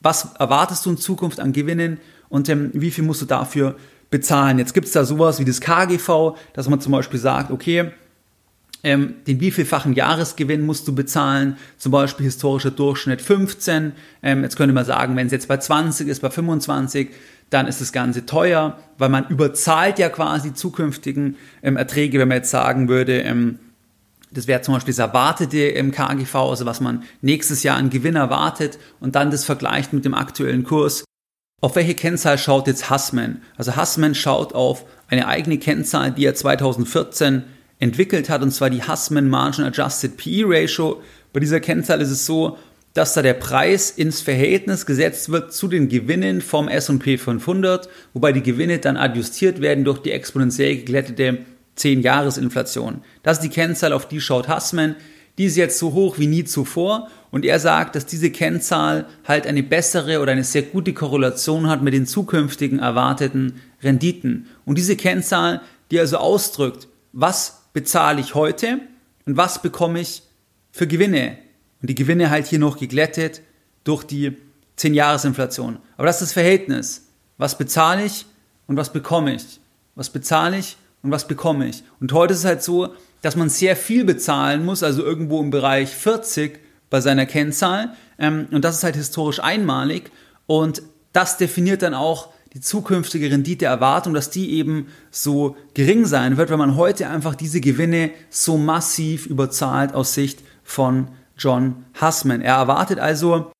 [0.00, 1.98] was erwartest du in Zukunft an Gewinnen
[2.28, 3.76] und ähm, wie viel musst du dafür
[4.10, 4.58] bezahlen.
[4.58, 7.92] Jetzt gibt es da sowas wie das KGV, dass man zum Beispiel sagt, okay,
[8.82, 13.92] ähm, den wievielfachen Jahresgewinn musst du bezahlen, zum Beispiel historischer Durchschnitt 15.
[14.24, 17.10] Ähm, jetzt könnte man sagen, wenn es jetzt bei 20 ist, bei 25,
[17.50, 22.38] dann ist das Ganze teuer, weil man überzahlt ja quasi zukünftigen ähm, Erträge, wenn man
[22.38, 23.58] jetzt sagen würde, ähm,
[24.34, 28.16] das wäre zum Beispiel das erwartete im KGV, also was man nächstes Jahr an Gewinn
[28.16, 31.04] erwartet und dann das vergleicht mit dem aktuellen Kurs.
[31.60, 33.40] Auf welche Kennzahl schaut jetzt Hassman?
[33.56, 37.44] Also Hassman schaut auf eine eigene Kennzahl, die er 2014
[37.78, 41.00] entwickelt hat, und zwar die Hassman Margin Adjusted PE Ratio.
[41.32, 42.58] Bei dieser Kennzahl ist es so,
[42.94, 48.32] dass da der Preis ins Verhältnis gesetzt wird zu den Gewinnen vom S&P 500, wobei
[48.32, 51.38] die Gewinne dann adjustiert werden durch die exponentiell geglättete
[51.76, 53.02] 10-Jahres-Inflation.
[53.24, 54.94] Das ist die Kennzahl, auf die schaut Hassman.
[55.38, 59.48] Die ist jetzt so hoch wie nie zuvor und er sagt, dass diese Kennzahl halt
[59.48, 64.46] eine bessere oder eine sehr gute Korrelation hat mit den zukünftigen erwarteten Renditen.
[64.64, 68.78] Und diese Kennzahl, die also ausdrückt, was bezahle ich heute
[69.26, 70.22] und was bekomme ich
[70.70, 71.38] für Gewinne.
[71.84, 73.42] Und die Gewinne halt hier noch geglättet
[73.84, 74.38] durch die
[74.78, 75.80] 10-Jahres-Inflation.
[75.98, 77.08] Aber das ist das Verhältnis.
[77.36, 78.24] Was bezahle ich
[78.66, 79.60] und was bekomme ich?
[79.94, 81.84] Was bezahle ich und was bekomme ich?
[82.00, 85.50] Und heute ist es halt so, dass man sehr viel bezahlen muss, also irgendwo im
[85.50, 87.92] Bereich 40 bei seiner Kennzahl.
[88.18, 90.10] Ähm, und das ist halt historisch einmalig.
[90.46, 90.80] Und
[91.12, 96.58] das definiert dann auch die zukünftige Renditeerwartung, dass die eben so gering sein wird, wenn
[96.58, 102.40] man heute einfach diese Gewinne so massiv überzahlt aus Sicht von John Hussman.
[102.40, 103.52] Er erwartet also,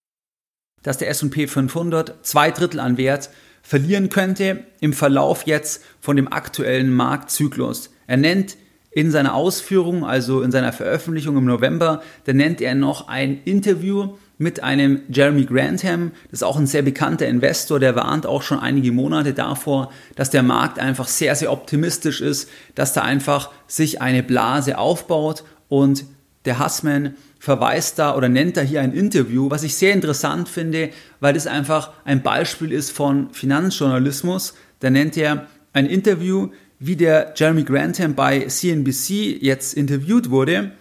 [0.82, 3.30] dass der S&P 500 zwei Drittel an Wert
[3.62, 7.90] verlieren könnte im Verlauf jetzt von dem aktuellen Marktzyklus.
[8.06, 8.56] Er nennt
[8.90, 14.16] in seiner Ausführung, also in seiner Veröffentlichung im November, da nennt er noch ein Interview
[14.38, 18.60] mit einem Jeremy Grantham, das ist auch ein sehr bekannter Investor, der warnt auch schon
[18.60, 24.00] einige Monate davor, dass der Markt einfach sehr, sehr optimistisch ist, dass da einfach sich
[24.00, 26.04] eine Blase aufbaut und
[26.44, 30.88] der Hassman verweist da oder nennt da hier ein Interview, was ich sehr interessant finde,
[31.20, 34.54] weil das einfach ein Beispiel ist von Finanzjournalismus.
[34.80, 40.72] Da nennt er ein Interview, wie der Jeremy Grantham bei CNBC jetzt interviewt wurde.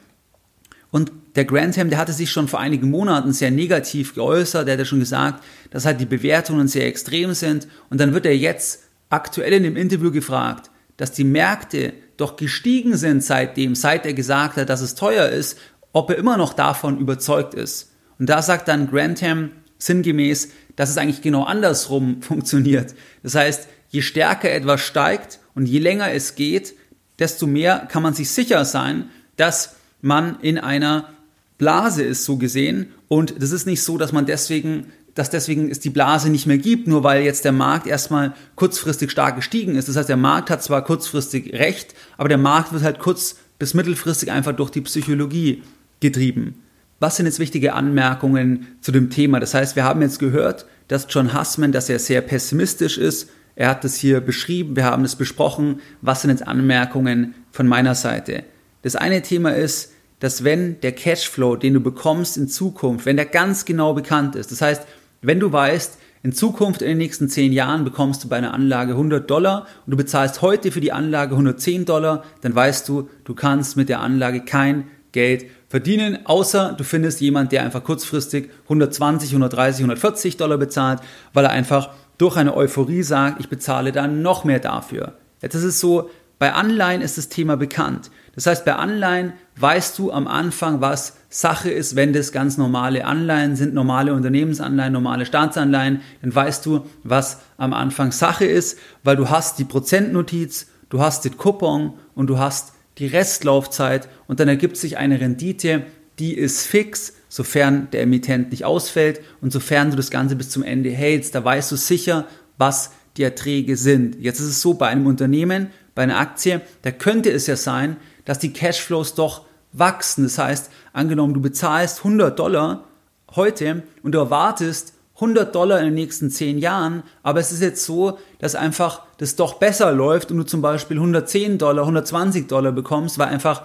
[0.90, 4.66] Und der Grantham, der hatte sich schon vor einigen Monaten sehr negativ geäußert.
[4.66, 7.68] Der hatte schon gesagt, dass halt die Bewertungen sehr extrem sind.
[7.90, 12.96] Und dann wird er jetzt aktuell in dem Interview gefragt, dass die Märkte doch gestiegen
[12.96, 15.58] sind seitdem, seit er gesagt hat, dass es teuer ist
[15.94, 17.92] ob er immer noch davon überzeugt ist.
[18.20, 22.94] Und da sagt dann Grantham sinngemäß, dass es eigentlich genau andersrum funktioniert.
[23.22, 26.76] Das heißt, je stärker etwas steigt und je länger es geht,
[27.20, 31.10] desto mehr kann man sich sicher sein, dass man in einer
[31.58, 32.88] Blase ist, so gesehen.
[33.08, 36.58] Und das ist nicht so, dass man deswegen, dass deswegen es die Blase nicht mehr
[36.58, 39.88] gibt, nur weil jetzt der Markt erstmal kurzfristig stark gestiegen ist.
[39.88, 43.76] Das heißt, der Markt hat zwar kurzfristig recht, aber der Markt wird halt kurz bis
[43.76, 45.62] mittelfristig einfach durch die Psychologie
[46.04, 46.62] getrieben.
[47.00, 49.40] Was sind jetzt wichtige Anmerkungen zu dem Thema?
[49.40, 53.30] Das heißt, wir haben jetzt gehört, dass John Hussman, dass er sehr pessimistisch ist.
[53.56, 55.80] Er hat das hier beschrieben, wir haben es besprochen.
[56.02, 58.44] Was sind jetzt Anmerkungen von meiner Seite?
[58.84, 63.26] Das eine Thema ist, dass wenn der Cashflow, den du bekommst in Zukunft, wenn der
[63.26, 64.84] ganz genau bekannt ist, das heißt,
[65.22, 68.94] wenn du weißt, in Zukunft in den nächsten 10 Jahren bekommst du bei einer Anlage
[68.94, 73.36] 100 Dollar und du bezahlst heute für die Anlage 110 Dollar, dann weißt du, du
[73.36, 79.30] kannst mit der Anlage kein Geld verdienen, außer du findest jemand, der einfach kurzfristig 120,
[79.30, 81.00] 130, 140 Dollar bezahlt,
[81.32, 85.14] weil er einfach durch eine Euphorie sagt, ich bezahle dann noch mehr dafür.
[85.42, 88.12] Jetzt ist es so, bei Anleihen ist das Thema bekannt.
[88.36, 93.06] Das heißt, bei Anleihen weißt du am Anfang, was Sache ist, wenn das ganz normale
[93.06, 99.16] Anleihen sind, normale Unternehmensanleihen, normale Staatsanleihen, dann weißt du, was am Anfang Sache ist, weil
[99.16, 104.48] du hast die Prozentnotiz, du hast den Coupon und du hast die Restlaufzeit und dann
[104.48, 105.86] ergibt sich eine Rendite,
[106.20, 110.64] die ist fix, sofern der Emittent nicht ausfällt und sofern du das Ganze bis zum
[110.64, 112.28] Ende hältst, da weißt du sicher,
[112.58, 114.18] was die Erträge sind.
[114.20, 117.98] Jetzt ist es so, bei einem Unternehmen, bei einer Aktie, da könnte es ja sein,
[118.26, 120.24] dass die Cashflows doch wachsen.
[120.24, 122.88] Das heißt, angenommen, du bezahlst 100 Dollar
[123.36, 124.93] heute und du erwartest
[125.24, 129.38] 100 Dollar in den nächsten 10 Jahren, aber es ist jetzt so, dass einfach das
[129.38, 133.64] doch besser läuft und du zum Beispiel 110 Dollar, 120 Dollar bekommst, weil einfach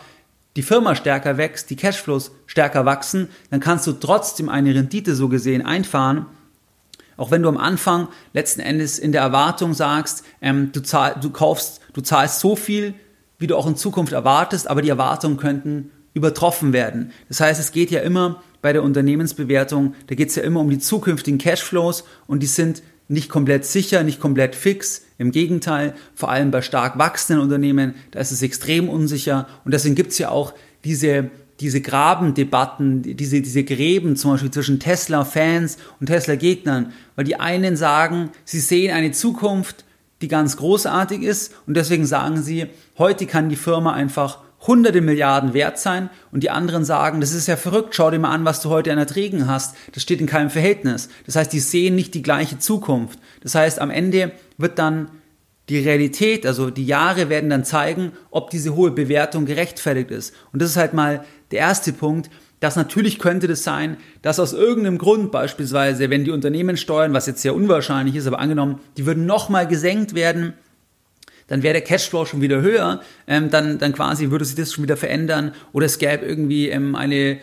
[0.55, 5.29] die Firma stärker wächst, die Cashflows stärker wachsen, dann kannst du trotzdem eine Rendite so
[5.29, 6.27] gesehen einfahren,
[7.17, 11.31] auch wenn du am Anfang letzten Endes in der Erwartung sagst, ähm, du, zahl, du
[11.31, 12.95] kaufst, du zahlst so viel,
[13.39, 17.13] wie du auch in Zukunft erwartest, aber die Erwartungen könnten übertroffen werden.
[17.29, 20.71] Das heißt, es geht ja immer bei der Unternehmensbewertung, da geht es ja immer um
[20.71, 25.03] die zukünftigen Cashflows und die sind nicht komplett sicher, nicht komplett fix.
[25.17, 29.95] Im Gegenteil, vor allem bei stark wachsenden Unternehmen, da ist es extrem unsicher und deswegen
[29.95, 36.07] gibt es ja auch diese, diese Grabendebatten, diese, diese Gräben zum Beispiel zwischen Tesla-Fans und
[36.07, 39.85] Tesla-Gegnern, weil die einen sagen, sie sehen eine Zukunft,
[40.21, 42.67] die ganz großartig ist und deswegen sagen sie,
[42.97, 47.47] heute kann die Firma einfach hunderte Milliarden wert sein und die anderen sagen, das ist
[47.47, 49.77] ja verrückt, schau dir mal an, was du heute an Erträgen hast.
[49.93, 51.09] Das steht in keinem Verhältnis.
[51.27, 53.19] Das heißt, die sehen nicht die gleiche Zukunft.
[53.41, 55.11] Das heißt, am Ende wird dann
[55.69, 60.35] die Realität, also die Jahre werden dann zeigen, ob diese hohe Bewertung gerechtfertigt ist.
[60.53, 64.53] Und das ist halt mal der erste Punkt, dass natürlich könnte das sein, dass aus
[64.53, 69.27] irgendeinem Grund beispielsweise, wenn die Unternehmenssteuern, was jetzt sehr unwahrscheinlich ist, aber angenommen, die würden
[69.27, 70.55] nochmal gesenkt werden,
[71.49, 74.85] dann wäre der Cashflow schon wieder höher, ähm, dann, dann quasi würde sich das schon
[74.85, 77.39] wieder verändern oder es gäbe irgendwie ähm, eine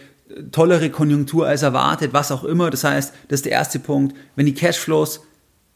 [0.52, 2.70] tollere Konjunktur als erwartet, was auch immer.
[2.70, 4.16] Das heißt, das ist der erste Punkt.
[4.36, 5.22] Wenn die Cashflows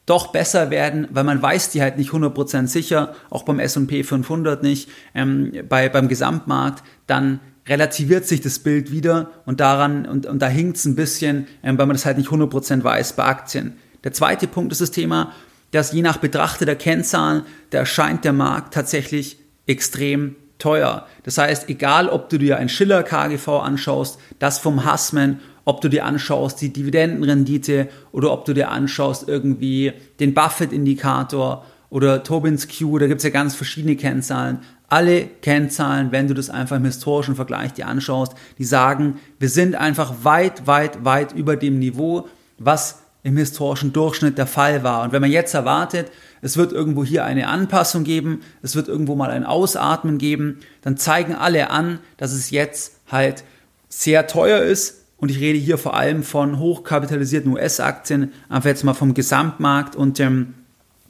[0.05, 4.63] doch besser werden, weil man weiß die halt nicht 100% sicher, auch beim S&P 500
[4.63, 10.41] nicht, ähm, bei, beim Gesamtmarkt, dann relativiert sich das Bild wieder und daran, und, und
[10.41, 13.77] da hinkt es ein bisschen, ähm, weil man das halt nicht 100% weiß bei Aktien.
[14.03, 15.33] Der zweite Punkt ist das Thema,
[15.71, 21.07] dass je nach betrachteter Kennzahlen, da erscheint der Markt tatsächlich extrem teuer.
[21.23, 25.89] Das heißt, egal ob du dir ein Schiller KGV anschaust, das vom Hassman, ob du
[25.89, 32.97] dir anschaust die Dividendenrendite oder ob du dir anschaust irgendwie den Buffett-Indikator oder Tobins Q,
[32.97, 34.59] da gibt es ja ganz verschiedene Kennzahlen.
[34.87, 39.75] Alle Kennzahlen, wenn du das einfach im historischen Vergleich dir anschaust, die sagen, wir sind
[39.75, 42.27] einfach weit, weit, weit über dem Niveau,
[42.57, 45.03] was im historischen Durchschnitt der Fall war.
[45.03, 49.15] Und wenn man jetzt erwartet, es wird irgendwo hier eine Anpassung geben, es wird irgendwo
[49.15, 53.43] mal ein Ausatmen geben, dann zeigen alle an, dass es jetzt halt
[53.89, 55.03] sehr teuer ist.
[55.17, 59.97] Und ich rede hier vor allem von hochkapitalisierten US-Aktien, einfach jetzt mal vom Gesamtmarkt.
[59.97, 60.53] Und ähm,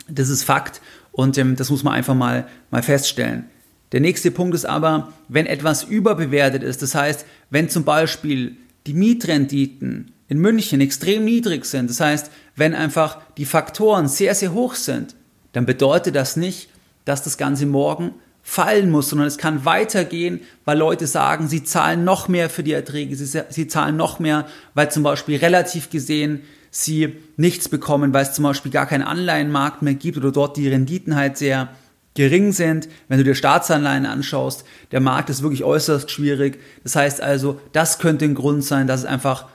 [0.07, 0.81] das ist Fakt.
[1.11, 3.45] Und ähm, das muss man einfach mal, mal feststellen.
[3.91, 8.55] Der nächste Punkt ist aber, wenn etwas überbewertet ist, das heißt, wenn zum Beispiel
[8.87, 14.53] die Mietrenditen in München extrem niedrig sind, das heißt, wenn einfach die Faktoren sehr, sehr
[14.53, 15.15] hoch sind,
[15.51, 16.69] dann bedeutet das nicht,
[17.03, 18.13] dass das Ganze morgen
[18.43, 22.73] fallen muss, sondern es kann weitergehen, weil Leute sagen, sie zahlen noch mehr für die
[22.73, 28.23] Erträge, sie, sie zahlen noch mehr, weil zum Beispiel relativ gesehen sie nichts bekommen, weil
[28.23, 31.69] es zum Beispiel gar keinen Anleihenmarkt mehr gibt oder dort die Renditen halt sehr
[32.15, 32.89] gering sind.
[33.07, 36.59] Wenn du dir Staatsanleihen anschaust, der Markt ist wirklich äußerst schwierig.
[36.83, 39.47] Das heißt also, das könnte ein Grund sein, dass es einfach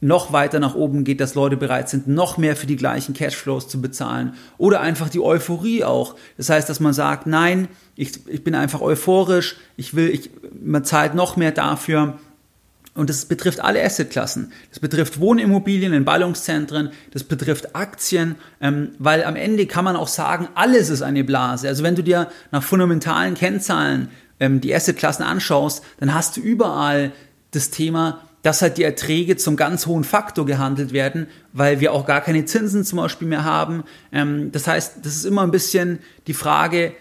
[0.00, 3.68] noch weiter nach oben geht, dass Leute bereit sind, noch mehr für die gleichen Cashflows
[3.68, 4.34] zu bezahlen.
[4.56, 6.14] Oder einfach die Euphorie auch.
[6.36, 10.30] Das heißt, dass man sagt, nein, ich, ich bin einfach euphorisch, ich will, ich,
[10.62, 12.18] man zahlt noch mehr dafür.
[12.94, 14.52] Und das betrifft alle Assetklassen.
[14.70, 20.08] Das betrifft Wohnimmobilien in Ballungszentren, das betrifft Aktien, ähm, weil am Ende kann man auch
[20.08, 21.68] sagen, alles ist eine Blase.
[21.68, 24.08] Also wenn du dir nach fundamentalen Kennzahlen
[24.40, 27.12] ähm, die Assetklassen anschaust, dann hast du überall
[27.52, 32.06] das Thema, dass halt die Erträge zum ganz hohen Faktor gehandelt werden, weil wir auch
[32.06, 33.84] gar keine Zinsen zum Beispiel mehr haben.
[34.12, 36.92] Ähm, das heißt, das ist immer ein bisschen die Frage,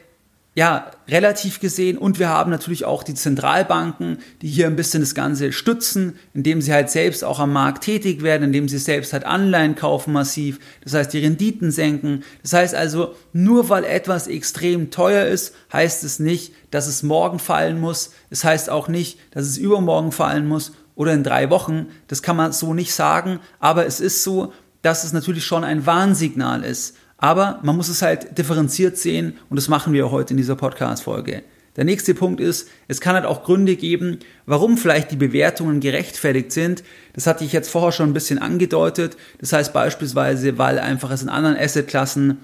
[0.58, 2.00] ja, relativ gesehen.
[2.00, 6.64] Und wir haben natürlich auch die Zentralbanken, die hier ein bisschen das Ganze stützen, indem
[6.64, 10.60] sie halt selbst auch am Markt tätig werden, indem sie selbst halt Anleihen kaufen massiv.
[10.84, 12.24] Das heißt, die Renditen senken.
[12.42, 17.38] Das heißt also, nur weil etwas extrem teuer ist, heißt es nicht, dass es morgen
[17.38, 18.10] fallen muss.
[18.32, 21.86] Es heißt auch nicht, dass es übermorgen fallen muss oder in drei Wochen.
[22.08, 25.86] Das kann man so nicht sagen, aber es ist so, dass es natürlich schon ein
[25.86, 26.98] Warnsignal ist.
[27.18, 31.44] Aber man muss es halt differenziert sehen und das machen wir heute in dieser Podcast-Folge.
[31.76, 36.52] Der nächste Punkt ist, es kann halt auch Gründe geben, warum vielleicht die Bewertungen gerechtfertigt
[36.52, 36.84] sind.
[37.14, 39.16] Das hatte ich jetzt vorher schon ein bisschen angedeutet.
[39.40, 42.40] Das heißt beispielsweise, weil einfach es in anderen Assetklassen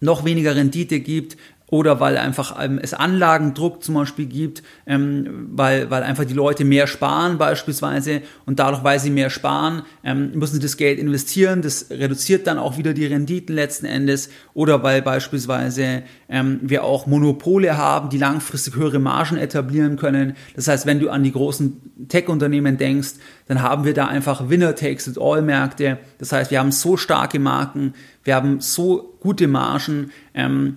[0.00, 1.36] noch weniger Rendite gibt,
[1.70, 6.64] oder weil einfach ähm, es Anlagendruck zum Beispiel gibt, ähm, weil, weil einfach die Leute
[6.64, 11.60] mehr sparen beispielsweise und dadurch, weil sie mehr sparen, ähm, müssen sie das Geld investieren,
[11.60, 17.06] das reduziert dann auch wieder die Renditen letzten Endes oder weil beispielsweise ähm, wir auch
[17.06, 20.36] Monopole haben, die langfristig höhere Margen etablieren können.
[20.56, 23.14] Das heißt, wenn du an die großen Tech-Unternehmen denkst,
[23.46, 25.98] dann haben wir da einfach Winner-Takes-it-all-Märkte.
[26.18, 30.76] Das heißt, wir haben so starke Marken, wir haben so gute Margen, ähm,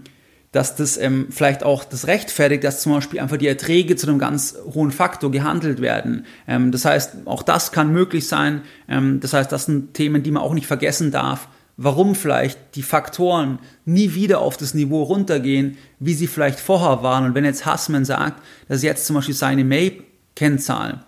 [0.51, 4.19] dass das ähm, vielleicht auch das rechtfertigt, dass zum Beispiel einfach die Erträge zu einem
[4.19, 6.25] ganz hohen Faktor gehandelt werden.
[6.47, 8.61] Ähm, das heißt, auch das kann möglich sein.
[8.89, 11.47] Ähm, das heißt, das sind Themen, die man auch nicht vergessen darf.
[11.77, 17.25] Warum vielleicht die Faktoren nie wieder auf das Niveau runtergehen, wie sie vielleicht vorher waren.
[17.25, 21.05] Und wenn jetzt Hassman sagt, dass jetzt zum Beispiel seine May-Kennzahl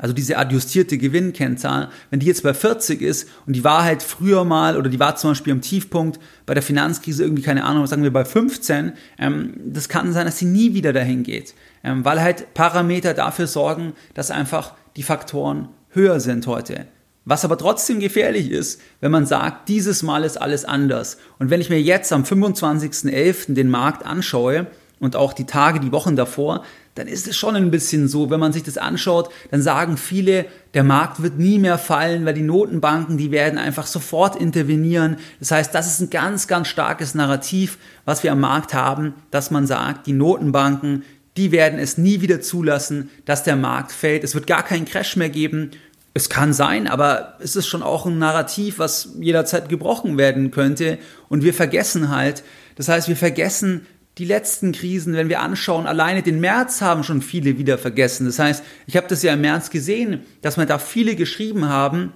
[0.00, 4.44] also diese adjustierte Gewinnkennzahl, wenn die jetzt bei 40 ist und die war halt früher
[4.44, 8.02] mal oder die war zum Beispiel am Tiefpunkt bei der Finanzkrise irgendwie, keine Ahnung, sagen
[8.02, 12.20] wir bei 15, ähm, das kann sein, dass sie nie wieder dahin geht, ähm, weil
[12.20, 16.86] halt Parameter dafür sorgen, dass einfach die Faktoren höher sind heute.
[17.26, 21.18] Was aber trotzdem gefährlich ist, wenn man sagt, dieses Mal ist alles anders.
[21.38, 23.52] Und wenn ich mir jetzt am 25.11.
[23.54, 24.66] den Markt anschaue
[25.00, 28.40] und auch die Tage, die Wochen davor, dann ist es schon ein bisschen so, wenn
[28.40, 32.42] man sich das anschaut, dann sagen viele, der Markt wird nie mehr fallen, weil die
[32.42, 35.16] Notenbanken, die werden einfach sofort intervenieren.
[35.38, 39.50] Das heißt, das ist ein ganz, ganz starkes Narrativ, was wir am Markt haben, dass
[39.50, 41.04] man sagt, die Notenbanken,
[41.36, 44.24] die werden es nie wieder zulassen, dass der Markt fällt.
[44.24, 45.70] Es wird gar keinen Crash mehr geben
[46.12, 50.98] es kann sein, aber es ist schon auch ein Narrativ, was jederzeit gebrochen werden könnte.
[51.28, 52.42] Und wir vergessen halt,
[52.74, 53.86] das heißt, wir vergessen
[54.20, 58.26] die letzten Krisen, wenn wir anschauen, alleine den März haben schon viele wieder vergessen.
[58.26, 62.12] Das heißt, ich habe das ja im März gesehen, dass man da viele geschrieben haben,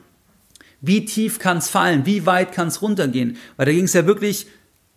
[0.82, 3.38] wie tief kann es fallen, wie weit kann es runtergehen.
[3.56, 4.48] Weil da ging es ja wirklich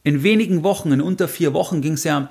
[0.04, 2.30] in wenigen Wochen, in unter vier Wochen ging es ja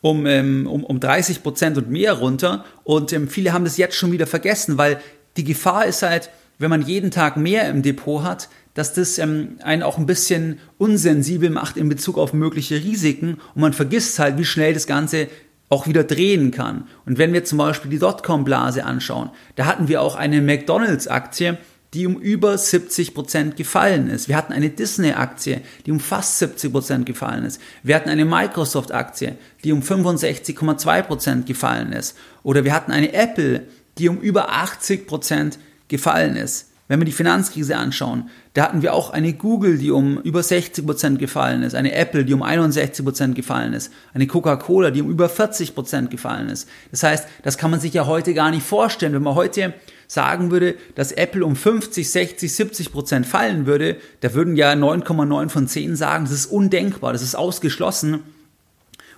[0.00, 2.64] um, ähm, um, um 30 Prozent und mehr runter.
[2.82, 5.02] Und ähm, viele haben das jetzt schon wieder vergessen, weil
[5.36, 9.56] die Gefahr ist halt, wenn man jeden Tag mehr im Depot hat, dass das ähm,
[9.62, 14.36] einen auch ein bisschen unsensibel macht in Bezug auf mögliche Risiken und man vergisst halt,
[14.36, 15.28] wie schnell das Ganze
[15.68, 16.86] auch wieder drehen kann.
[17.06, 21.58] Und wenn wir zum Beispiel die Dotcom-Blase anschauen, da hatten wir auch eine McDonalds-Aktie,
[21.94, 24.28] die um über 70 Prozent gefallen ist.
[24.28, 27.60] Wir hatten eine Disney-Aktie, die um fast 70 Prozent gefallen ist.
[27.84, 32.16] Wir hatten eine Microsoft-Aktie, die um 65,2 Prozent gefallen ist.
[32.42, 33.62] Oder wir hatten eine Apple,
[33.98, 36.73] die um über 80 Prozent gefallen ist.
[36.86, 40.84] Wenn wir die Finanzkrise anschauen, da hatten wir auch eine Google, die um über 60
[40.84, 45.08] Prozent gefallen ist, eine Apple, die um 61 Prozent gefallen ist, eine Coca-Cola, die um
[45.08, 46.68] über 40 Prozent gefallen ist.
[46.90, 49.14] Das heißt, das kann man sich ja heute gar nicht vorstellen.
[49.14, 49.72] Wenn man heute
[50.08, 55.48] sagen würde, dass Apple um 50, 60, 70 Prozent fallen würde, da würden ja 9,9
[55.48, 58.20] von 10 sagen, das ist undenkbar, das ist ausgeschlossen.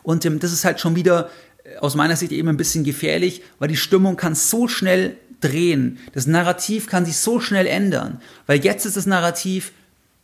[0.04, 1.30] Und ähm, das ist halt schon wieder
[1.80, 5.98] aus meiner Sicht eben ein bisschen gefährlich, weil die Stimmung kann so schnell drehen.
[6.12, 9.72] Das Narrativ kann sich so schnell ändern, weil jetzt ist das Narrativ,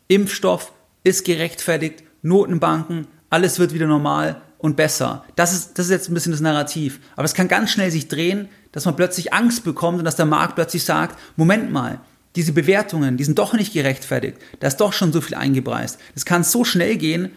[0.08, 0.72] Impfstoff
[1.04, 5.24] ist gerechtfertigt, Notenbanken, alles wird wieder normal und besser.
[5.36, 7.00] Das ist, das ist jetzt ein bisschen das Narrativ.
[7.16, 10.26] Aber es kann ganz schnell sich drehen, dass man plötzlich Angst bekommt und dass der
[10.26, 12.00] Markt plötzlich sagt, Moment mal,
[12.36, 14.38] diese Bewertungen, die sind doch nicht gerechtfertigt.
[14.60, 15.98] Da ist doch schon so viel eingepreist.
[16.14, 17.32] Es kann so schnell gehen,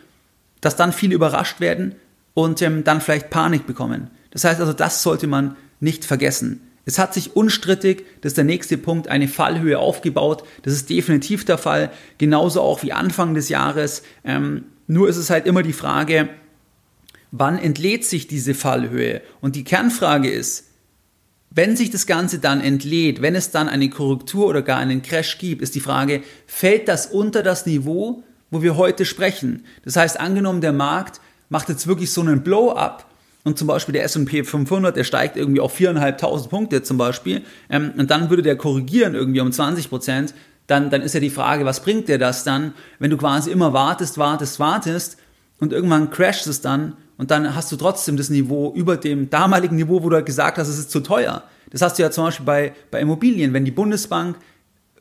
[0.62, 1.96] dass dann viele überrascht werden
[2.34, 4.10] und ähm, dann vielleicht Panik bekommen.
[4.32, 6.62] Das heißt also, das sollte man nicht vergessen.
[6.86, 10.44] Es hat sich unstrittig, das ist der nächste Punkt, eine Fallhöhe aufgebaut.
[10.62, 14.04] Das ist definitiv der Fall, genauso auch wie Anfang des Jahres.
[14.24, 16.30] Ähm, nur ist es halt immer die Frage,
[17.32, 19.22] wann entlädt sich diese Fallhöhe?
[19.42, 20.66] Und die Kernfrage ist,
[21.50, 25.38] wenn sich das Ganze dann entlädt, wenn es dann eine Korrektur oder gar einen Crash
[25.38, 29.66] gibt, ist die Frage, fällt das unter das Niveau, wo wir heute sprechen?
[29.84, 33.08] Das heißt, angenommen, der Markt macht jetzt wirklich so einen Blow-up
[33.46, 37.94] und zum Beispiel der S&P 500, der steigt irgendwie auf 4.500 Punkte zum Beispiel ähm,
[37.98, 40.34] und dann würde der korrigieren irgendwie um 20 Prozent,
[40.68, 43.72] dann, dann ist ja die Frage, was bringt dir das dann, wenn du quasi immer
[43.72, 45.18] wartest, wartest, wartest
[45.60, 49.76] und irgendwann crasht es dann und dann hast du trotzdem das Niveau über dem damaligen
[49.76, 51.44] Niveau, wo du halt gesagt hast, es ist zu teuer.
[51.70, 54.38] Das hast du ja zum Beispiel bei, bei Immobilien, wenn die Bundesbank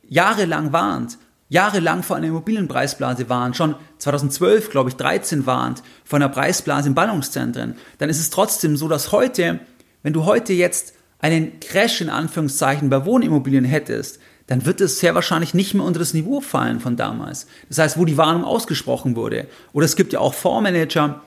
[0.07, 1.19] jahrelang warnt,
[1.55, 6.97] jahrelang vor einer Immobilienpreisblase waren, schon 2012, glaube ich, 13 warnt, vor einer Preisblase in
[6.97, 9.61] Ballungszentren, dann ist es trotzdem so, dass heute,
[10.03, 15.15] wenn du heute jetzt einen Crash in Anführungszeichen bei Wohnimmobilien hättest, dann wird es sehr
[15.15, 17.47] wahrscheinlich nicht mehr unter das Niveau fallen von damals.
[17.69, 19.47] Das heißt, wo die Warnung ausgesprochen wurde.
[19.73, 21.23] Oder es gibt ja auch Fondsmanager,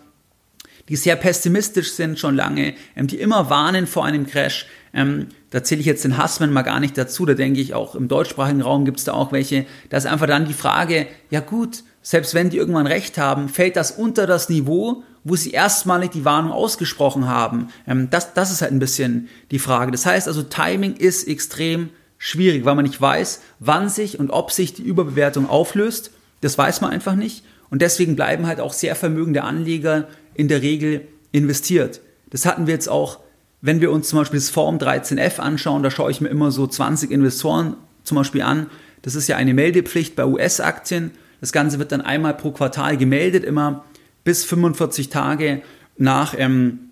[0.89, 4.67] die sehr pessimistisch sind schon lange, ähm, die immer warnen vor einem Crash.
[4.93, 7.95] Ähm, da zähle ich jetzt den Hassman mal gar nicht dazu, da denke ich auch
[7.95, 9.65] im deutschsprachigen Raum gibt es da auch welche.
[9.89, 13.75] Da ist einfach dann die Frage, ja gut, selbst wenn die irgendwann recht haben, fällt
[13.75, 17.67] das unter das Niveau, wo sie erstmalig die Warnung ausgesprochen haben.
[17.85, 19.91] Ähm, das, das ist halt ein bisschen die Frage.
[19.91, 24.51] Das heißt also, Timing ist extrem schwierig, weil man nicht weiß, wann sich und ob
[24.51, 26.11] sich die Überbewertung auflöst.
[26.41, 27.43] Das weiß man einfach nicht.
[27.69, 30.07] Und deswegen bleiben halt auch sehr vermögende Anleger
[30.37, 32.01] in der Regel investiert.
[32.29, 33.19] Das hatten wir jetzt auch,
[33.61, 36.67] wenn wir uns zum Beispiel das Form 13F anschauen, da schaue ich mir immer so
[36.67, 38.67] 20 Investoren zum Beispiel an.
[39.01, 41.11] Das ist ja eine Meldepflicht bei US-Aktien.
[41.41, 43.85] Das Ganze wird dann einmal pro Quartal gemeldet, immer
[44.23, 45.61] bis 45 Tage
[45.97, 46.87] nach ähm,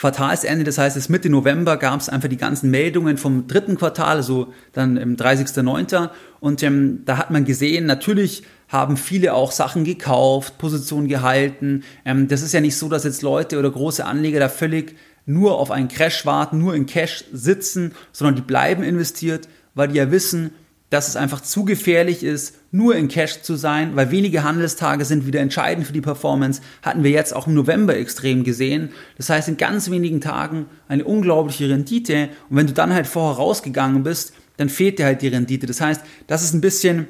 [0.00, 4.16] Quartalsende, das heißt, es Mitte November gab es einfach die ganzen Meldungen vom dritten Quartal,
[4.16, 6.08] also dann im 30.09.
[6.40, 11.82] Und ähm, da hat man gesehen, natürlich haben viele auch Sachen gekauft, Positionen gehalten.
[12.04, 14.96] Ähm, das ist ja nicht so, dass jetzt Leute oder große Anleger da völlig
[15.26, 19.96] nur auf einen Crash warten, nur in Cash sitzen, sondern die bleiben investiert, weil die
[19.96, 20.52] ja wissen,
[20.88, 25.26] dass es einfach zu gefährlich ist, nur in Cash zu sein, weil wenige Handelstage sind
[25.26, 26.62] wieder entscheidend für die Performance.
[26.82, 28.90] Hatten wir jetzt auch im November extrem gesehen.
[29.16, 32.28] Das heißt, in ganz wenigen Tagen eine unglaubliche Rendite.
[32.48, 35.66] Und wenn du dann halt vorher rausgegangen bist, dann fehlt dir halt die Rendite.
[35.66, 37.06] Das heißt, das ist ein bisschen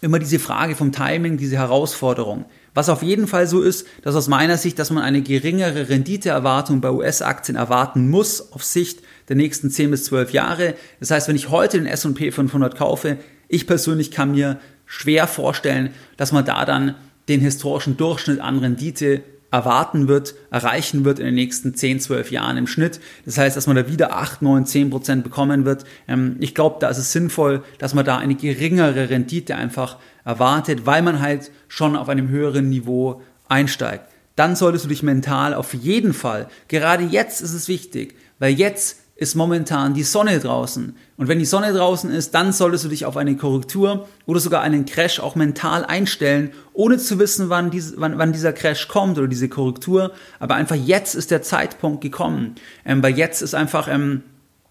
[0.00, 2.44] immer diese Frage vom Timing, diese Herausforderung.
[2.74, 6.80] Was auf jeden Fall so ist, dass aus meiner Sicht, dass man eine geringere Renditeerwartung
[6.80, 10.74] bei US-Aktien erwarten muss auf Sicht der nächsten 10 bis 12 Jahre.
[11.00, 13.16] Das heißt, wenn ich heute den S&P 500 kaufe,
[13.48, 16.94] ich persönlich kann mir schwer vorstellen, dass man da dann
[17.28, 19.22] den historischen Durchschnitt an Rendite
[19.56, 23.00] erwarten wird, erreichen wird in den nächsten 10, 12 Jahren im Schnitt.
[23.24, 25.84] Das heißt, dass man da wieder 8, 9, 10 Prozent bekommen wird.
[26.06, 30.84] Ähm, ich glaube, da ist es sinnvoll, dass man da eine geringere Rendite einfach erwartet,
[30.84, 34.04] weil man halt schon auf einem höheren Niveau einsteigt.
[34.34, 38.98] Dann solltest du dich mental auf jeden Fall, gerade jetzt ist es wichtig, weil jetzt
[39.16, 40.94] ist momentan die Sonne draußen.
[41.16, 44.60] Und wenn die Sonne draußen ist, dann solltest du dich auf eine Korrektur oder sogar
[44.60, 49.16] einen Crash auch mental einstellen, ohne zu wissen, wann, dies, wann, wann dieser Crash kommt
[49.16, 50.12] oder diese Korrektur.
[50.38, 52.56] Aber einfach jetzt ist der Zeitpunkt gekommen.
[52.84, 54.22] Ähm, weil jetzt ist einfach ähm,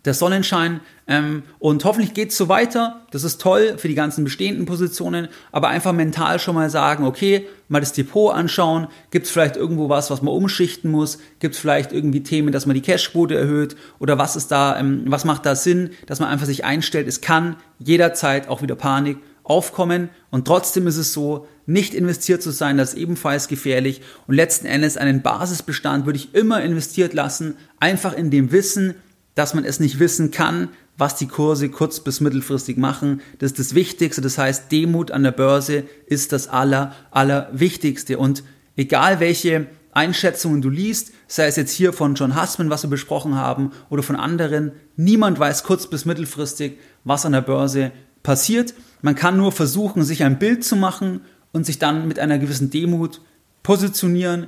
[0.05, 0.79] der Sonnenschein.
[1.07, 3.01] Ähm, und hoffentlich geht's so weiter.
[3.11, 5.27] Das ist toll für die ganzen bestehenden Positionen.
[5.51, 8.87] Aber einfach mental schon mal sagen, okay, mal das Depot anschauen.
[9.11, 11.19] Gibt's vielleicht irgendwo was, was man umschichten muss?
[11.39, 13.75] Gibt's vielleicht irgendwie Themen, dass man die Cashquote erhöht?
[13.99, 17.07] Oder was ist da, ähm, was macht da Sinn, dass man einfach sich einstellt?
[17.07, 20.09] Es kann jederzeit auch wieder Panik aufkommen.
[20.31, 24.01] Und trotzdem ist es so, nicht investiert zu sein, das ist ebenfalls gefährlich.
[24.27, 28.95] Und letzten Endes einen Basisbestand würde ich immer investiert lassen, einfach in dem Wissen,
[29.35, 33.21] dass man es nicht wissen kann, was die Kurse kurz- bis mittelfristig machen.
[33.39, 34.21] Das ist das Wichtigste.
[34.21, 38.17] Das heißt, Demut an der Börse ist das aller, aller Wichtigste.
[38.17, 38.43] Und
[38.77, 43.35] egal welche Einschätzungen du liest, sei es jetzt hier von John Hussman, was wir besprochen
[43.35, 47.91] haben, oder von anderen, niemand weiß kurz- bis mittelfristig, was an der Börse
[48.23, 48.73] passiert.
[49.01, 51.21] Man kann nur versuchen, sich ein Bild zu machen
[51.51, 53.21] und sich dann mit einer gewissen Demut
[53.63, 54.47] positionieren,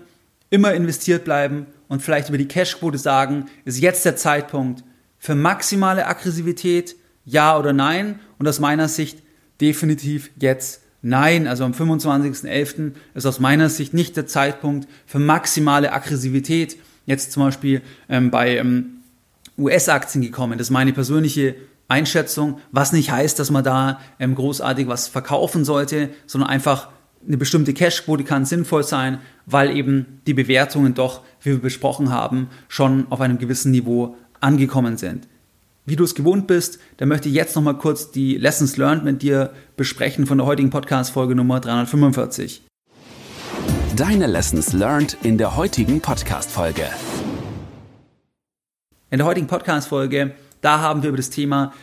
[0.49, 4.83] immer investiert bleiben und vielleicht über die Cashquote sagen, ist jetzt der Zeitpunkt
[5.17, 8.19] für maximale Aggressivität, ja oder nein?
[8.37, 9.21] Und aus meiner Sicht
[9.59, 11.47] definitiv jetzt nein.
[11.47, 12.93] Also am 25.11.
[13.13, 16.77] ist aus meiner Sicht nicht der Zeitpunkt für maximale Aggressivität.
[17.05, 19.01] Jetzt zum Beispiel ähm, bei ähm,
[19.57, 20.57] US-Aktien gekommen.
[20.57, 21.55] Das ist meine persönliche
[21.87, 26.89] Einschätzung, was nicht heißt, dass man da ähm, großartig was verkaufen sollte, sondern einfach
[27.27, 32.47] eine bestimmte Cashquote kann sinnvoll sein, weil eben die Bewertungen doch, wie wir besprochen haben,
[32.69, 35.27] schon auf einem gewissen Niveau angekommen sind.
[35.85, 39.21] Wie du es gewohnt bist, da möchte ich jetzt nochmal kurz die Lessons Learned mit
[39.21, 42.63] dir besprechen von der heutigen Podcast-Folge Nummer 345.
[43.95, 46.83] Deine Lessons Learned in der heutigen Podcast-Folge.
[49.09, 51.73] In der heutigen Podcast-Folge, da haben wir über das Thema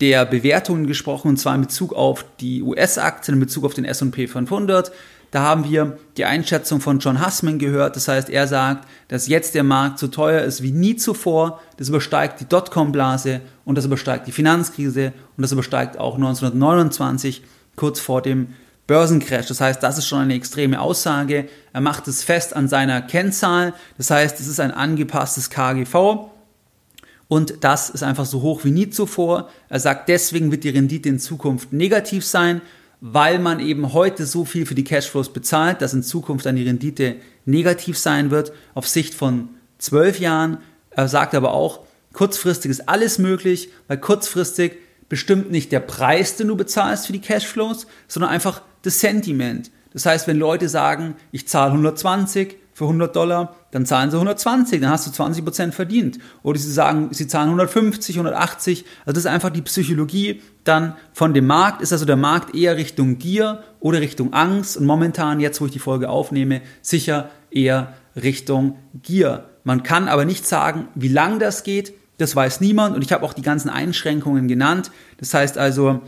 [0.00, 4.26] der Bewertungen gesprochen, und zwar in Bezug auf die US-Aktien, in Bezug auf den S&P
[4.26, 4.92] 500.
[5.30, 7.96] Da haben wir die Einschätzung von John Hussman gehört.
[7.96, 11.60] Das heißt, er sagt, dass jetzt der Markt so teuer ist wie nie zuvor.
[11.76, 17.42] Das übersteigt die Dotcom-Blase und das übersteigt die Finanzkrise und das übersteigt auch 1929,
[17.74, 18.48] kurz vor dem
[18.86, 19.46] Börsencrash.
[19.46, 21.48] Das heißt, das ist schon eine extreme Aussage.
[21.72, 23.74] Er macht es fest an seiner Kennzahl.
[23.96, 26.30] Das heißt, es ist ein angepasstes KGV.
[27.28, 29.48] Und das ist einfach so hoch wie nie zuvor.
[29.68, 32.60] Er sagt, deswegen wird die Rendite in Zukunft negativ sein,
[33.00, 36.64] weil man eben heute so viel für die Cashflows bezahlt, dass in Zukunft dann die
[36.64, 40.58] Rendite negativ sein wird, auf Sicht von zwölf Jahren.
[40.90, 41.80] Er sagt aber auch,
[42.12, 47.20] kurzfristig ist alles möglich, weil kurzfristig bestimmt nicht der Preis, den du bezahlst für die
[47.20, 49.70] Cashflows, sondern einfach das Sentiment.
[49.92, 54.80] Das heißt, wenn Leute sagen, ich zahle 120, für 100 Dollar, dann zahlen sie 120,
[54.80, 56.18] dann hast du 20 Prozent verdient.
[56.42, 58.84] Oder sie sagen, sie zahlen 150, 180.
[59.06, 61.80] Also das ist einfach die Psychologie dann von dem Markt.
[61.82, 65.72] Ist also der Markt eher Richtung Gier oder Richtung Angst und momentan, jetzt wo ich
[65.72, 69.48] die Folge aufnehme, sicher eher Richtung Gier.
[69.62, 71.94] Man kann aber nicht sagen, wie lang das geht.
[72.18, 74.90] Das weiß niemand und ich habe auch die ganzen Einschränkungen genannt.
[75.18, 76.00] Das heißt also,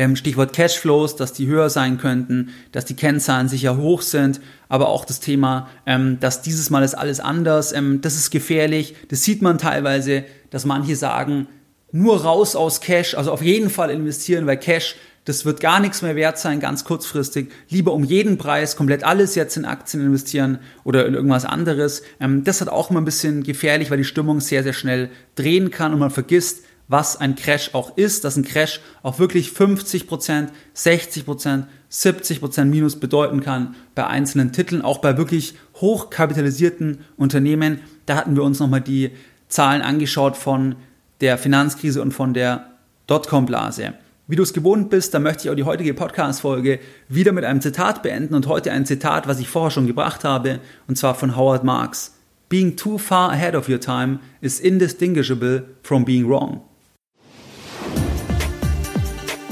[0.00, 4.40] ähm, Stichwort Cashflows, dass die höher sein könnten, dass die Kennzahlen sicher hoch sind,
[4.70, 8.94] aber auch das Thema, ähm, dass dieses Mal ist alles anders, ähm, das ist gefährlich.
[9.08, 11.48] Das sieht man teilweise, dass manche sagen,
[11.92, 14.96] nur raus aus Cash, also auf jeden Fall investieren, weil Cash,
[15.26, 17.50] das wird gar nichts mehr wert sein, ganz kurzfristig.
[17.68, 22.02] Lieber um jeden Preis komplett alles jetzt in Aktien investieren oder in irgendwas anderes.
[22.18, 25.92] das hat auch immer ein bisschen gefährlich, weil die Stimmung sehr, sehr schnell drehen kann
[25.92, 31.64] und man vergisst, was ein Crash auch ist, dass ein Crash auch wirklich 50%, 60%,
[31.88, 37.80] 70% Minus bedeuten kann bei einzelnen Titeln, auch bei wirklich hochkapitalisierten Unternehmen.
[38.06, 39.12] Da hatten wir uns nochmal die
[39.46, 40.74] Zahlen angeschaut von
[41.20, 42.70] der Finanzkrise und von der
[43.06, 43.94] Dotcom-Blase.
[44.26, 47.60] Wie du es gewohnt bist, da möchte ich auch die heutige Podcast-Folge wieder mit einem
[47.60, 51.36] Zitat beenden und heute ein Zitat, was ich vorher schon gebracht habe, und zwar von
[51.36, 52.16] Howard Marks.
[52.48, 56.62] Being too far ahead of your time is indistinguishable from being wrong.